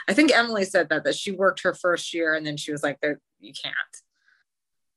[0.08, 2.84] I think Emily said that that she worked her first year and then she was
[2.84, 2.98] like,
[3.40, 3.76] "You can't."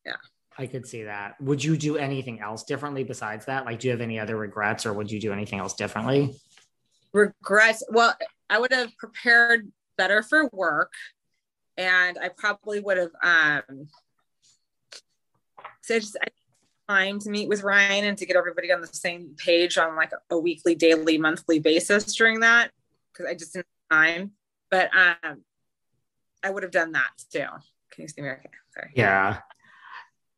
[0.04, 0.16] Yeah.
[0.58, 1.40] I could see that.
[1.40, 3.64] Would you do anything else differently besides that?
[3.64, 6.34] Like, do you have any other regrets, or would you do anything else differently?
[7.12, 7.82] Regrets.
[7.88, 8.14] Well,
[8.48, 10.92] I would have prepared better for work,
[11.76, 13.88] and I probably would have um,
[15.82, 16.16] so just
[16.88, 20.12] time to meet with Ryan and to get everybody on the same page on like
[20.30, 22.70] a weekly, daily, monthly basis during that
[23.12, 24.30] because I just didn't have time.
[24.70, 25.42] But um,
[26.42, 27.46] I would have done that too.
[27.90, 28.30] Can you see me?
[28.30, 28.90] Okay, sorry.
[28.94, 29.38] Yeah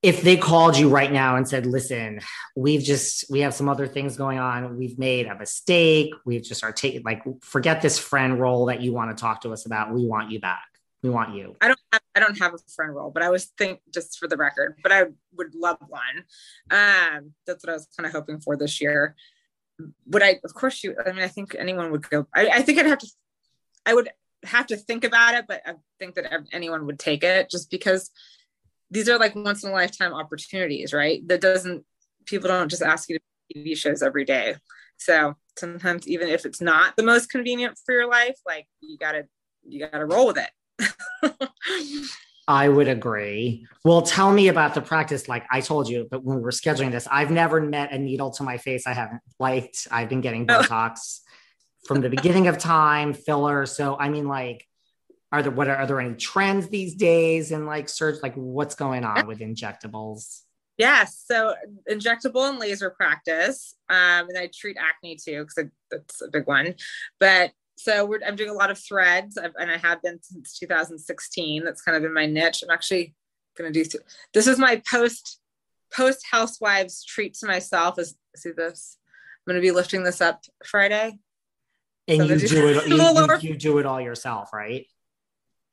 [0.02, 2.20] if they called you right now and said, listen,
[2.56, 4.76] we've just, we have some other things going on.
[4.76, 6.12] We've made a mistake.
[6.26, 9.52] We've just are taking, like, forget this friend role that you want to talk to
[9.52, 9.94] us about.
[9.94, 10.66] We want you back.
[11.04, 11.56] We want you.
[11.60, 14.26] I don't have, I don't have a friend role, but I was think just for
[14.26, 15.04] the record, but I
[15.36, 16.24] would love one.
[16.70, 19.14] Um, that's what I was kind of hoping for this year.
[20.06, 22.78] Would I, of course you, I mean, I think anyone would go, I, I think
[22.78, 23.08] I'd have to,
[23.86, 24.10] I would
[24.44, 28.10] have to think about it, but I think that anyone would take it just because
[28.90, 31.26] these are like once in a lifetime opportunities, right?
[31.28, 31.84] That doesn't
[32.26, 34.56] people don't just ask you to TV shows every day.
[34.98, 39.26] So sometimes even if it's not the most convenient for your life, like you gotta
[39.66, 41.48] you gotta roll with it.
[42.48, 43.66] I would agree.
[43.84, 45.28] Well, tell me about the practice.
[45.28, 48.30] Like I told you, but when we were scheduling this, I've never met a needle
[48.32, 49.86] to my face I haven't liked.
[49.90, 50.60] I've been getting oh.
[50.60, 51.20] Botox
[51.84, 53.66] from the beginning of time, filler.
[53.66, 54.66] So I mean, like
[55.32, 58.22] are there what are, are there any trends these days in like surge?
[58.22, 60.42] like what's going on with injectables?
[60.76, 61.22] Yes.
[61.26, 61.54] So
[61.90, 66.74] injectable and laser practice um, and i treat acne too because that's a big one.
[67.18, 69.36] But so i'm doing a lot of threads.
[69.36, 72.62] And i have been since 2016 that's kind of been my niche.
[72.62, 73.14] I'm actually
[73.56, 73.98] going to do
[74.34, 75.40] this is my post
[75.94, 77.98] post housewives treat to myself.
[77.98, 78.98] Is see this?
[79.46, 81.18] I'm going to be lifting this up friday
[82.08, 84.86] and so you do, it you, you, you do it all yourself right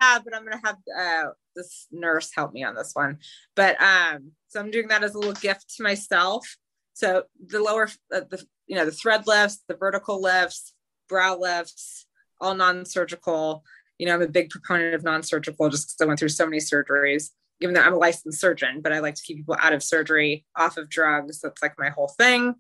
[0.02, 3.20] Yeah, but I'm gonna have uh, this nurse help me on this one.
[3.56, 6.58] But um, so I'm doing that as a little gift to myself.
[6.94, 10.74] So the lower, uh, the you know, the thread lifts, the vertical lifts,
[11.08, 12.06] brow lifts,
[12.40, 13.64] all non-surgical.
[13.98, 16.60] You know, I'm a big proponent of non-surgical just because I went through so many
[16.60, 17.32] surgeries.
[17.62, 20.46] Even though I'm a licensed surgeon, but I like to keep people out of surgery,
[20.56, 21.42] off of drugs.
[21.42, 22.56] That's like my whole thing.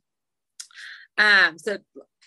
[1.17, 1.78] Um, so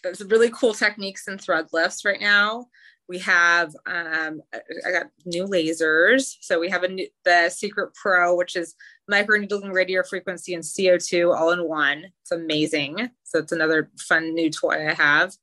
[0.02, 2.66] there's really cool techniques in thread lifts right now.
[3.08, 4.40] We have um,
[4.86, 6.36] I got new lasers.
[6.40, 8.74] So we have a new, the Secret Pro, which is
[9.10, 12.06] microneedling radio frequency and CO2 all in one.
[12.22, 13.10] It's amazing.
[13.24, 15.34] So it's another fun new toy I have.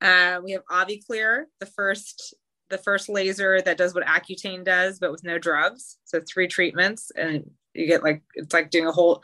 [0.00, 2.34] Uh, we have AviClear, the first
[2.70, 5.98] the first laser that does what Accutane does, but with no drugs.
[6.04, 9.22] So three treatments, and you get like it's like doing a whole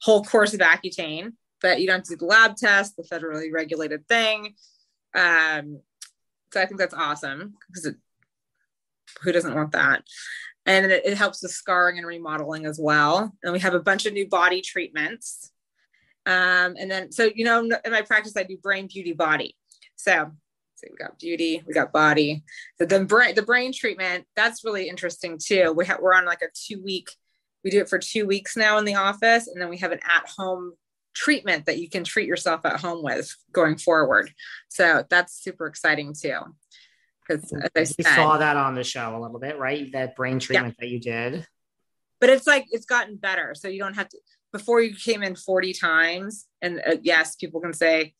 [0.00, 1.32] whole course of Accutane,
[1.62, 4.54] but you don't have to do the lab test, the federally regulated thing.
[5.14, 5.80] Um,
[6.52, 7.94] so I think that's awesome because
[9.22, 10.02] who doesn't want that?
[10.66, 13.32] And it, it, helps with scarring and remodeling as well.
[13.42, 15.50] And we have a bunch of new body treatments.
[16.24, 19.56] Um, and then, so, you know, in my practice, I do brain, beauty, body.
[19.96, 20.30] So,
[20.76, 22.44] so we got beauty, we got body.
[22.78, 25.72] So then brain, the brain treatment, that's really interesting too.
[25.76, 27.10] We have, we're on like a two week,
[27.64, 29.48] we do it for two weeks now in the office.
[29.48, 30.74] And then we have an at home
[31.14, 34.32] treatment that you can treat yourself at home with going forward.
[34.68, 36.38] So that's super exciting too.
[37.26, 39.90] Because I said, saw that on the show a little bit, right?
[39.92, 40.86] That brain treatment yeah.
[40.86, 41.46] that you did.
[42.20, 43.54] But it's like it's gotten better.
[43.54, 44.18] So you don't have to.
[44.52, 48.14] Before you came in 40 times, and uh, yes, people can say,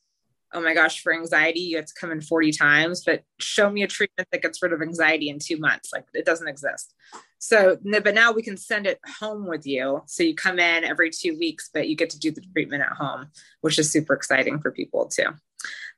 [0.54, 3.82] oh my gosh, for anxiety, you have to come in 40 times, but show me
[3.82, 5.90] a treatment that gets rid of anxiety in two months.
[5.92, 6.94] Like it doesn't exist.
[7.38, 10.02] So, but now we can send it home with you.
[10.06, 12.92] So you come in every two weeks, but you get to do the treatment at
[12.92, 13.28] home,
[13.62, 15.26] which is super exciting for people too.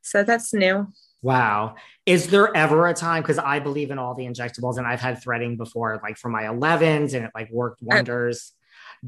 [0.03, 0.89] So that's new.
[1.23, 1.77] Wow.
[2.07, 3.23] Is there ever a time?
[3.23, 6.45] Because I believe in all the injectables and I've had threading before, like for my
[6.45, 8.53] 11s, and it like worked uh, wonders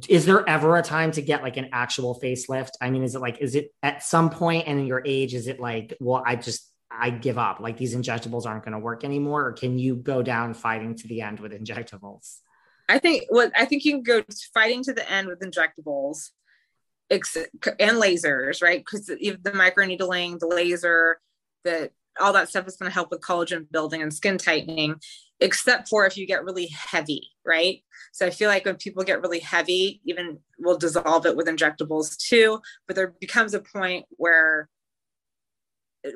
[0.08, 2.70] is there ever a time to get like an actual facelift?
[2.80, 5.46] I mean, is it like, is it at some point and in your age, is
[5.46, 7.60] it like, well, I just, I give up?
[7.60, 11.08] Like these injectables aren't going to work anymore, or can you go down fighting to
[11.08, 12.38] the end with injectables?
[12.88, 14.22] I think what I think you can go
[14.54, 16.30] fighting to the end with injectables
[17.10, 17.20] and
[18.00, 18.78] lasers, right?
[18.78, 21.18] Because the microneedling, the laser,
[21.64, 21.90] the
[22.20, 24.94] all that stuff is going to help with collagen building and skin tightening,
[25.40, 27.82] except for if you get really heavy, right?
[28.12, 32.16] So I feel like when people get really heavy, even we'll dissolve it with injectables
[32.16, 32.60] too.
[32.86, 34.68] But there becomes a point where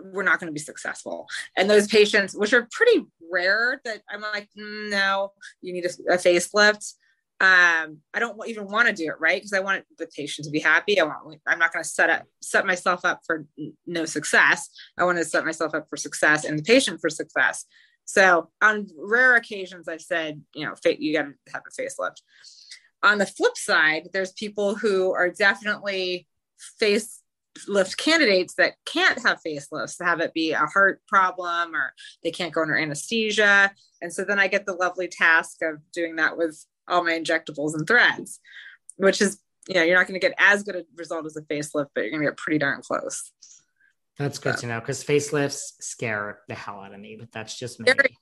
[0.05, 1.27] we're not going to be successful.
[1.57, 6.15] And those patients, which are pretty rare, that I'm like, mm, no, you need a,
[6.15, 6.95] a facelift
[7.41, 10.51] um, I don't even want to do it right because I want the patient to
[10.51, 11.01] be happy.
[11.01, 13.47] I want I'm not going to set up set myself up for
[13.87, 14.69] no success.
[14.99, 17.65] I want to set myself up for success and the patient for success.
[18.11, 22.17] So on rare occasions, I've said, you know, you got to have a facelift.
[23.05, 26.27] On the flip side, there's people who are definitely
[26.83, 31.95] facelift candidates that can't have facelifts, have it be a heart problem or
[32.25, 33.71] they can't go under anesthesia.
[34.03, 37.75] And so then I get the lovely task of doing that with all my injectables
[37.75, 38.41] and threads,
[38.97, 39.39] which is,
[39.69, 42.01] you know, you're not going to get as good a result as a facelift, but
[42.01, 43.31] you're going to get pretty darn close.
[44.21, 44.61] That's good so.
[44.61, 47.91] to know because facelifts scare the hell out of me, but that's just me.
[47.91, 48.19] Scary.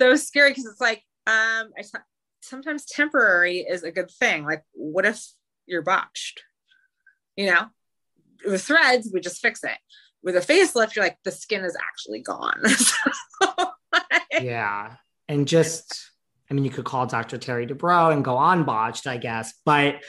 [0.00, 1.98] So scary because it's like, um, I t-
[2.42, 4.44] sometimes temporary is a good thing.
[4.44, 5.20] Like, what if
[5.66, 6.44] you're botched?
[7.36, 7.66] You know,
[8.46, 9.78] with threads, we just fix it.
[10.22, 12.62] With a facelift, you're like, the skin is actually gone.
[14.40, 14.94] yeah.
[15.26, 16.12] And just
[16.48, 17.38] I mean, you could call Dr.
[17.38, 20.04] Terry Dubrow and go on botched, I guess, but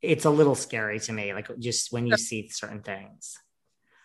[0.00, 3.36] it's a little scary to me, like just when you see certain things.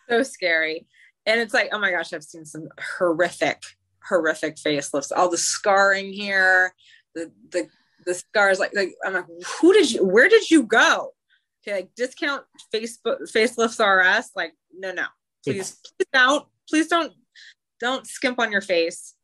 [0.10, 0.88] So scary.
[1.26, 3.64] And it's like, oh my gosh, I've seen some horrific,
[4.08, 5.12] horrific facelifts.
[5.16, 6.74] All the scarring here,
[7.16, 7.68] the the
[8.06, 9.26] the scars, like like I'm like,
[9.60, 11.14] who did you where did you go?
[11.68, 12.43] Okay, like discount
[12.74, 14.30] Facebook facelifts us.
[14.36, 15.06] Like, no, no.
[15.43, 17.14] Please, please don't, please don't
[17.80, 19.16] don't skimp on your face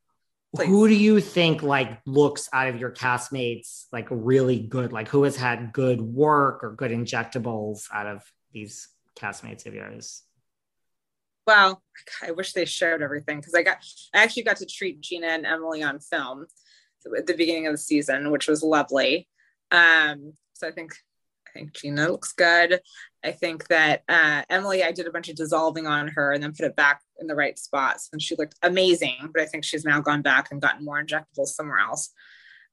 [0.56, 0.68] Please.
[0.68, 4.92] Who do you think like looks out of your castmates like really good?
[4.92, 8.22] Like who has had good work or good injectables out of
[8.52, 10.24] these castmates of yours?
[11.48, 11.82] Well,
[12.22, 13.78] I wish they showed everything because I got
[14.14, 16.46] I actually got to treat Gina and Emily on film
[17.18, 19.28] at the beginning of the season, which was lovely.
[19.72, 20.94] Um, so I think
[21.48, 22.80] I think Gina looks good.
[23.24, 26.54] I think that uh, Emily, I did a bunch of dissolving on her and then
[26.54, 29.30] put it back in the right spots, and she looked amazing.
[29.34, 32.12] But I think she's now gone back and gotten more injectables somewhere else,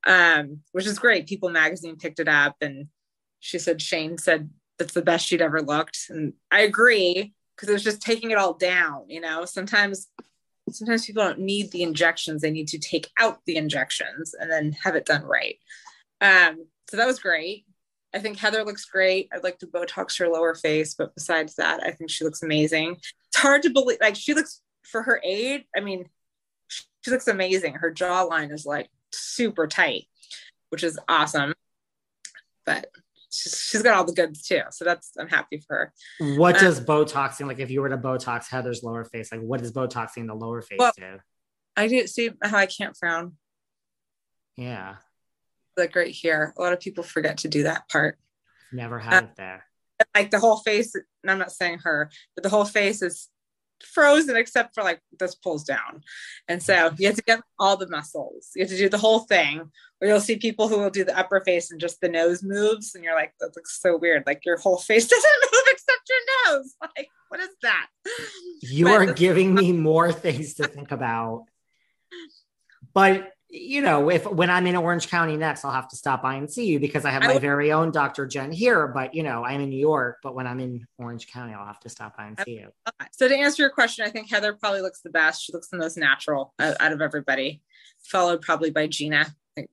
[0.06, 1.26] um, which is great.
[1.26, 2.88] People Magazine picked it up, and
[3.40, 7.72] she said Shane said that's the best she'd ever looked, and I agree because it
[7.72, 9.04] was just taking it all down.
[9.08, 10.08] You know, sometimes
[10.70, 14.72] sometimes people don't need the injections; they need to take out the injections and then
[14.84, 15.56] have it done right.
[16.20, 17.64] Um, so that was great.
[18.14, 19.28] I think Heather looks great.
[19.32, 22.96] I'd like to Botox her lower face, but besides that, I think she looks amazing.
[23.26, 25.64] It's hard to believe, like, she looks for her age.
[25.76, 26.08] I mean,
[26.68, 27.74] she looks amazing.
[27.74, 30.06] Her jawline is like super tight,
[30.70, 31.54] which is awesome.
[32.64, 32.90] But
[33.30, 34.62] she's, she's got all the goods too.
[34.70, 36.36] So that's, I'm happy for her.
[36.36, 39.60] What um, does Botoxing, like, if you were to Botox Heather's lower face, like, what
[39.60, 41.18] does Botoxing the lower face well, do?
[41.76, 43.34] I do see how I can't frown.
[44.56, 44.96] Yeah
[45.78, 46.52] like right here.
[46.58, 48.18] A lot of people forget to do that part.
[48.72, 49.64] Never had it there.
[50.14, 53.28] Like the whole face, and I'm not saying her, but the whole face is
[53.82, 56.02] frozen except for like this pulls down.
[56.48, 58.50] And so you have to get all the muscles.
[58.54, 59.70] You have to do the whole thing.
[60.00, 62.94] Or you'll see people who will do the upper face and just the nose moves,
[62.94, 64.22] and you're like, that looks so weird.
[64.26, 66.74] Like your whole face doesn't move except your nose.
[66.96, 67.86] Like, what is that?
[68.62, 71.44] You but are giving me more things to think about.
[72.94, 76.34] But you know, if when I'm in Orange County next, I'll have to stop by
[76.34, 78.26] and see you because I have my very own Dr.
[78.26, 78.88] Jen here.
[78.88, 81.80] But you know, I'm in New York, but when I'm in Orange County, I'll have
[81.80, 82.68] to stop by and see you.
[83.12, 85.42] So to answer your question, I think Heather probably looks the best.
[85.42, 87.62] She looks the most natural out of everybody,
[88.02, 89.26] followed probably by Gina.
[89.26, 89.70] I think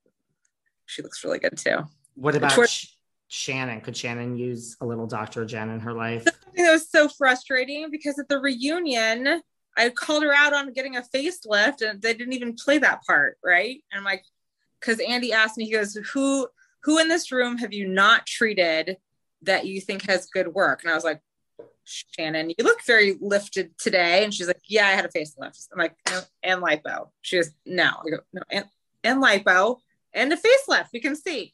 [0.86, 1.80] she looks really good too.
[2.16, 2.88] What about Sh-
[3.28, 3.82] Shannon?
[3.82, 5.46] Could Shannon use a little Dr.
[5.46, 6.24] Jen in her life?
[6.24, 9.42] That was so frustrating because at the reunion,
[9.78, 13.38] I called her out on getting a facelift and they didn't even play that part,
[13.44, 13.84] right?
[13.92, 14.24] And I'm like,
[14.80, 16.48] because Andy asked me, he goes, Who
[16.84, 18.98] who in this room have you not treated
[19.42, 20.84] that you think has good work?
[20.84, 21.22] And I was like,
[21.84, 24.24] Shannon, you look very lifted today.
[24.24, 25.68] And she's like, Yeah, I had a facelift.
[25.72, 27.10] I'm like, no, and lipo.
[27.22, 27.92] She goes, No.
[28.06, 28.66] I go, No, and,
[29.04, 29.78] and lipo
[30.14, 30.90] and a facelift.
[30.94, 31.54] We can see.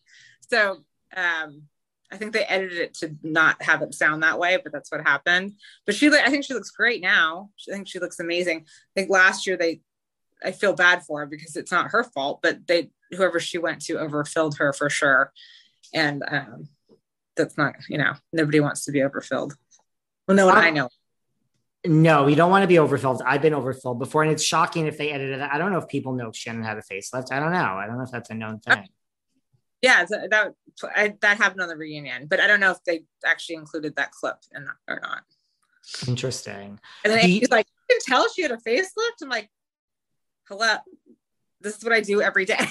[0.50, 0.84] So
[1.16, 1.64] um
[2.12, 5.08] I think they edited it to not have it sound that way, but that's what
[5.08, 5.54] happened.
[5.86, 7.50] But she, I think she looks great now.
[7.70, 8.66] I think she looks amazing.
[8.68, 9.82] I think last year they,
[10.44, 13.82] I feel bad for her because it's not her fault, but they, whoever she went
[13.84, 15.32] to overfilled her for sure.
[15.94, 16.68] And um,
[17.38, 19.54] that's not, you know, nobody wants to be overfilled.
[20.28, 20.90] Well, no one I know.
[21.86, 23.24] No, you don't want to be overfilled.
[23.26, 25.50] I've been overfilled before, and it's shocking if they edited it.
[25.52, 27.32] I don't know if people know Shannon had a facelift.
[27.32, 27.58] I don't know.
[27.58, 28.88] I don't know if that's a known thing.
[29.82, 30.54] Yeah, so that
[30.96, 34.12] I, that happened on the reunion, but I don't know if they actually included that
[34.12, 35.24] clip in, or not.
[36.08, 36.80] Interesting.
[37.04, 39.50] And then he's like, "You can tell she had a facelift." I'm like,
[40.48, 40.78] "Hello,
[41.62, 42.68] this is what I do every day."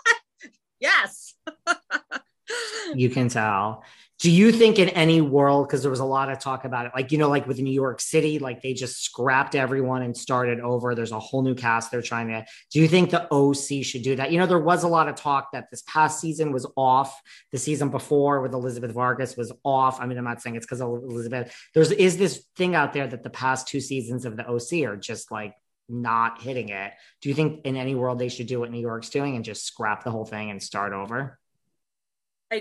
[0.80, 1.34] yes.
[2.94, 3.82] you can tell
[4.20, 6.92] do you think in any world because there was a lot of talk about it
[6.94, 10.60] like you know like with new york city like they just scrapped everyone and started
[10.60, 10.94] over.
[10.94, 14.16] There's a whole new cast they're trying to do you think the oc should do
[14.16, 14.32] that?
[14.32, 17.20] You know there was a lot of talk that this past season was off.
[17.52, 20.00] The season before with elizabeth vargas was off.
[20.00, 21.54] I mean i'm not saying it's because of elizabeth.
[21.74, 24.96] There's is this thing out there that the past two seasons of the oc are
[24.96, 25.54] just like
[25.88, 26.92] not hitting it?
[27.20, 29.66] Do you think in any world they should do what new york's doing and just
[29.66, 31.38] scrap the whole thing and start over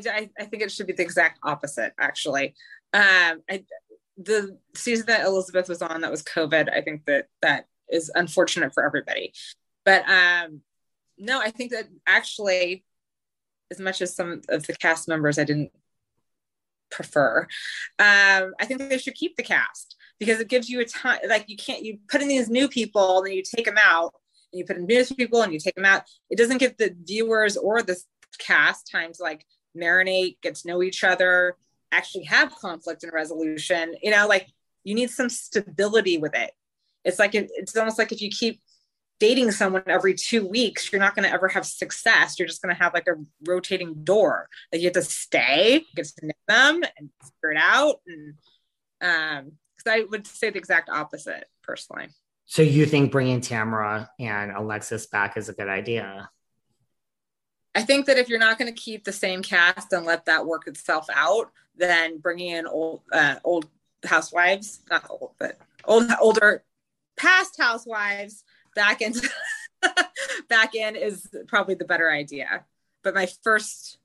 [0.08, 2.56] I, I think it should be the exact opposite, actually.
[2.94, 3.64] Um, I,
[4.18, 6.72] the season that Elizabeth was on that was COVID.
[6.72, 9.34] I think that that is unfortunate for everybody.
[9.86, 10.62] But um,
[11.18, 12.84] no, I think that actually,
[13.72, 15.72] as much as some of the cast members I didn't
[16.92, 17.48] prefer,
[18.00, 21.20] um, I think they should keep the cast because it gives you a time.
[21.28, 24.14] Like you can't you put in these new people and then you take them out
[24.52, 26.04] and you put in new people and you take them out.
[26.30, 27.98] It doesn't give the viewers or the
[28.40, 29.46] cast time to like
[29.78, 31.56] marinate, get to know each other,
[31.92, 33.96] actually have conflict and resolution.
[34.02, 34.48] You know, like
[34.84, 36.52] you need some stability with it.
[37.04, 38.62] It's like it's almost like if you keep
[39.20, 42.38] dating someone every two weeks, you're not going to ever have success.
[42.38, 43.16] You're just going to have like a
[43.48, 44.50] rotating door.
[44.72, 48.02] Like you have to stay, get to know them, and figure it out.
[48.08, 48.34] And
[49.02, 52.10] um, because I would say the exact opposite personally.
[52.46, 56.30] So you think bringing Tamra and Alexis back is a good idea?
[57.76, 60.46] I think that if you're not going to keep the same cast and let that
[60.46, 63.68] work itself out, then bringing in old uh, old
[64.04, 66.64] housewives, not old, but old older
[67.16, 68.44] past housewives
[68.76, 69.14] back in
[70.50, 72.64] back in is probably the better idea.
[73.04, 73.98] But my first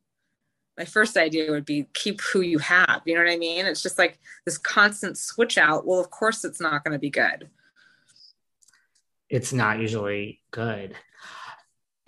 [0.78, 3.02] my first idea would be keep who you have.
[3.04, 3.66] You know what I mean?
[3.66, 5.86] It's just like this constant switch out.
[5.86, 7.48] Well, of course it's not going to be good.
[9.28, 10.94] It's not usually good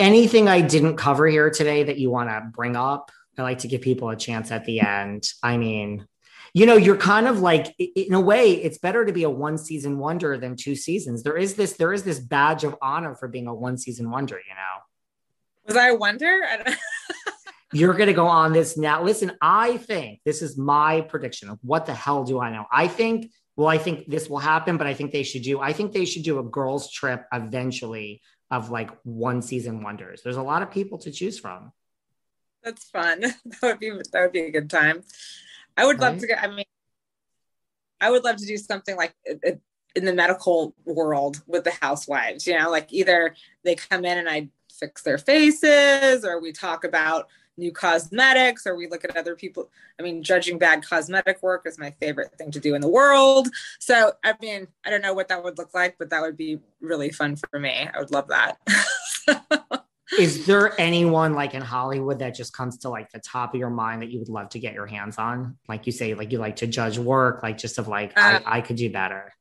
[0.01, 3.13] anything I didn't cover here today that you want to bring up?
[3.39, 5.33] I like to give people a chance at the end.
[5.43, 6.07] I mean,
[6.53, 9.57] you know, you're kind of like in a way, it's better to be a one
[9.57, 11.23] season wonder than two seasons.
[11.23, 14.37] There is this, there is this badge of honor for being a one season wonder,
[14.37, 14.83] you know.
[15.67, 16.41] Was I a wonder?
[17.73, 19.03] you're going to go on this now.
[19.03, 21.57] Listen, I think this is my prediction.
[21.63, 22.67] What the hell do I know?
[22.71, 25.73] I think, well, I think this will happen, but I think they should do, I
[25.73, 28.21] think they should do a girls' trip eventually
[28.51, 30.23] of like one season wonders.
[30.23, 31.73] There's a lot of people to choose from.
[32.63, 33.21] That's fun.
[33.45, 35.03] That would be that would be a good time.
[35.77, 36.13] I would right?
[36.13, 36.43] love to get.
[36.43, 36.65] I mean,
[38.01, 39.53] I would love to do something like uh, uh,
[39.95, 42.47] in the medical world with the housewives.
[42.47, 43.35] You know, like either
[43.65, 47.29] they come in and I fix their faces, or we talk about
[47.61, 49.71] new cosmetics or we look at other people.
[49.99, 53.49] I mean, judging bad cosmetic work is my favorite thing to do in the world.
[53.79, 56.59] So, I mean, I don't know what that would look like, but that would be
[56.81, 57.89] really fun for me.
[57.95, 58.59] I would love that.
[60.19, 63.71] is there anyone like in Hollywood that just comes to like the top of your
[63.71, 65.57] mind that you would love to get your hands on?
[65.69, 68.59] Like you say, like you like to judge work, like just of like, uh, I,
[68.59, 69.33] I could do better.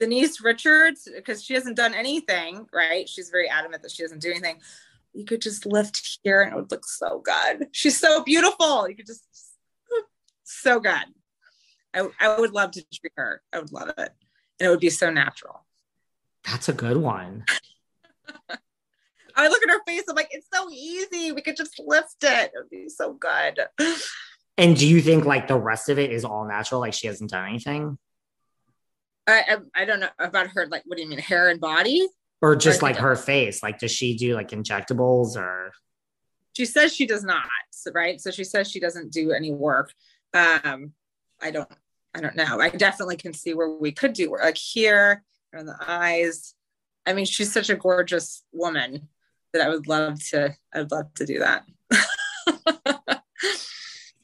[0.00, 3.08] Denise Richards, because she hasn't done anything, right?
[3.08, 4.58] She's very adamant that she doesn't do anything
[5.12, 7.68] you could just lift here and it would look so good.
[7.72, 8.88] She's so beautiful.
[8.88, 9.24] You could just
[10.44, 11.04] so good.
[11.94, 13.42] I, I would love to treat her.
[13.52, 13.98] I would love it.
[13.98, 15.66] And it would be so natural.
[16.44, 17.44] That's a good one.
[19.34, 20.04] I look at her face.
[20.08, 21.32] I'm like, it's so easy.
[21.32, 22.52] We could just lift it.
[22.54, 23.60] It would be so good.
[24.58, 26.80] And do you think like the rest of it is all natural?
[26.80, 27.98] Like she hasn't done anything?
[29.26, 30.66] I, I, I don't know about her.
[30.66, 32.06] Like, what do you mean, hair and body?
[32.42, 33.62] Or just like her face.
[33.62, 35.72] Like does she do like injectables or?
[36.54, 37.46] She says she does not
[37.94, 38.20] right?
[38.20, 39.92] So she says she doesn't do any work.
[40.34, 40.92] Um
[41.40, 41.68] i don't
[42.14, 42.60] i don't know.
[42.60, 46.54] I definitely can see where we could do work like here in the eyes.
[47.06, 49.08] I mean she's such a gorgeous woman
[49.52, 51.64] that i would love to i'd love to do that.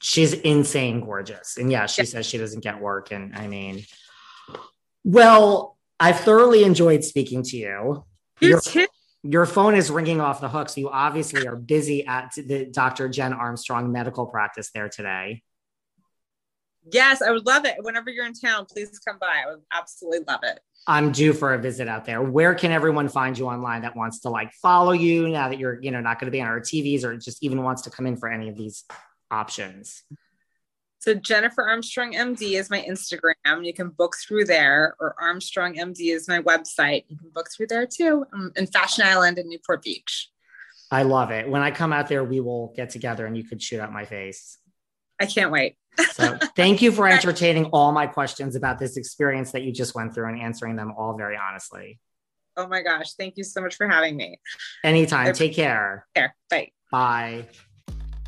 [0.01, 1.57] She's insane gorgeous.
[1.57, 2.07] And yeah she yeah.
[2.07, 3.83] says she doesn't get work and i mean
[5.03, 8.05] well I've thoroughly enjoyed speaking to you.
[8.39, 8.87] You your.
[9.21, 13.09] Your phone is ringing off the hook, so you obviously are busy at the Dr.
[13.09, 15.43] Jen Armstrong medical practice there today.
[16.89, 17.75] Yes, I would love it.
[17.79, 19.43] Whenever you're in town, please come by.
[19.45, 20.61] I would absolutely love it.
[20.87, 22.21] I'm due for a visit out there.
[22.21, 25.81] Where can everyone find you online that wants to like follow you now that you're,
[25.81, 28.07] you know, not going to be on our TVs or just even wants to come
[28.07, 28.85] in for any of these
[29.29, 30.03] options?
[30.99, 33.65] So Jennifer Armstrong MD is my Instagram.
[33.65, 37.05] You can book through there, or Armstrong MD is my website.
[37.07, 40.29] You can book through there too, um, in Fashion Island in Newport Beach.
[40.91, 41.47] I love it.
[41.47, 44.05] When I come out there, we will get together and you could shoot at my
[44.05, 44.57] face.
[45.21, 45.77] I can't wait.
[46.11, 50.13] so thank you for entertaining all my questions about this experience that you just went
[50.13, 51.99] through and answering them all very honestly.
[52.57, 53.13] Oh my gosh.
[53.13, 54.39] Thank you so much for having me.
[54.83, 55.33] Anytime.
[55.33, 56.07] Take care.
[56.13, 56.35] Care.
[56.49, 56.71] Bye.
[56.91, 57.47] Bye.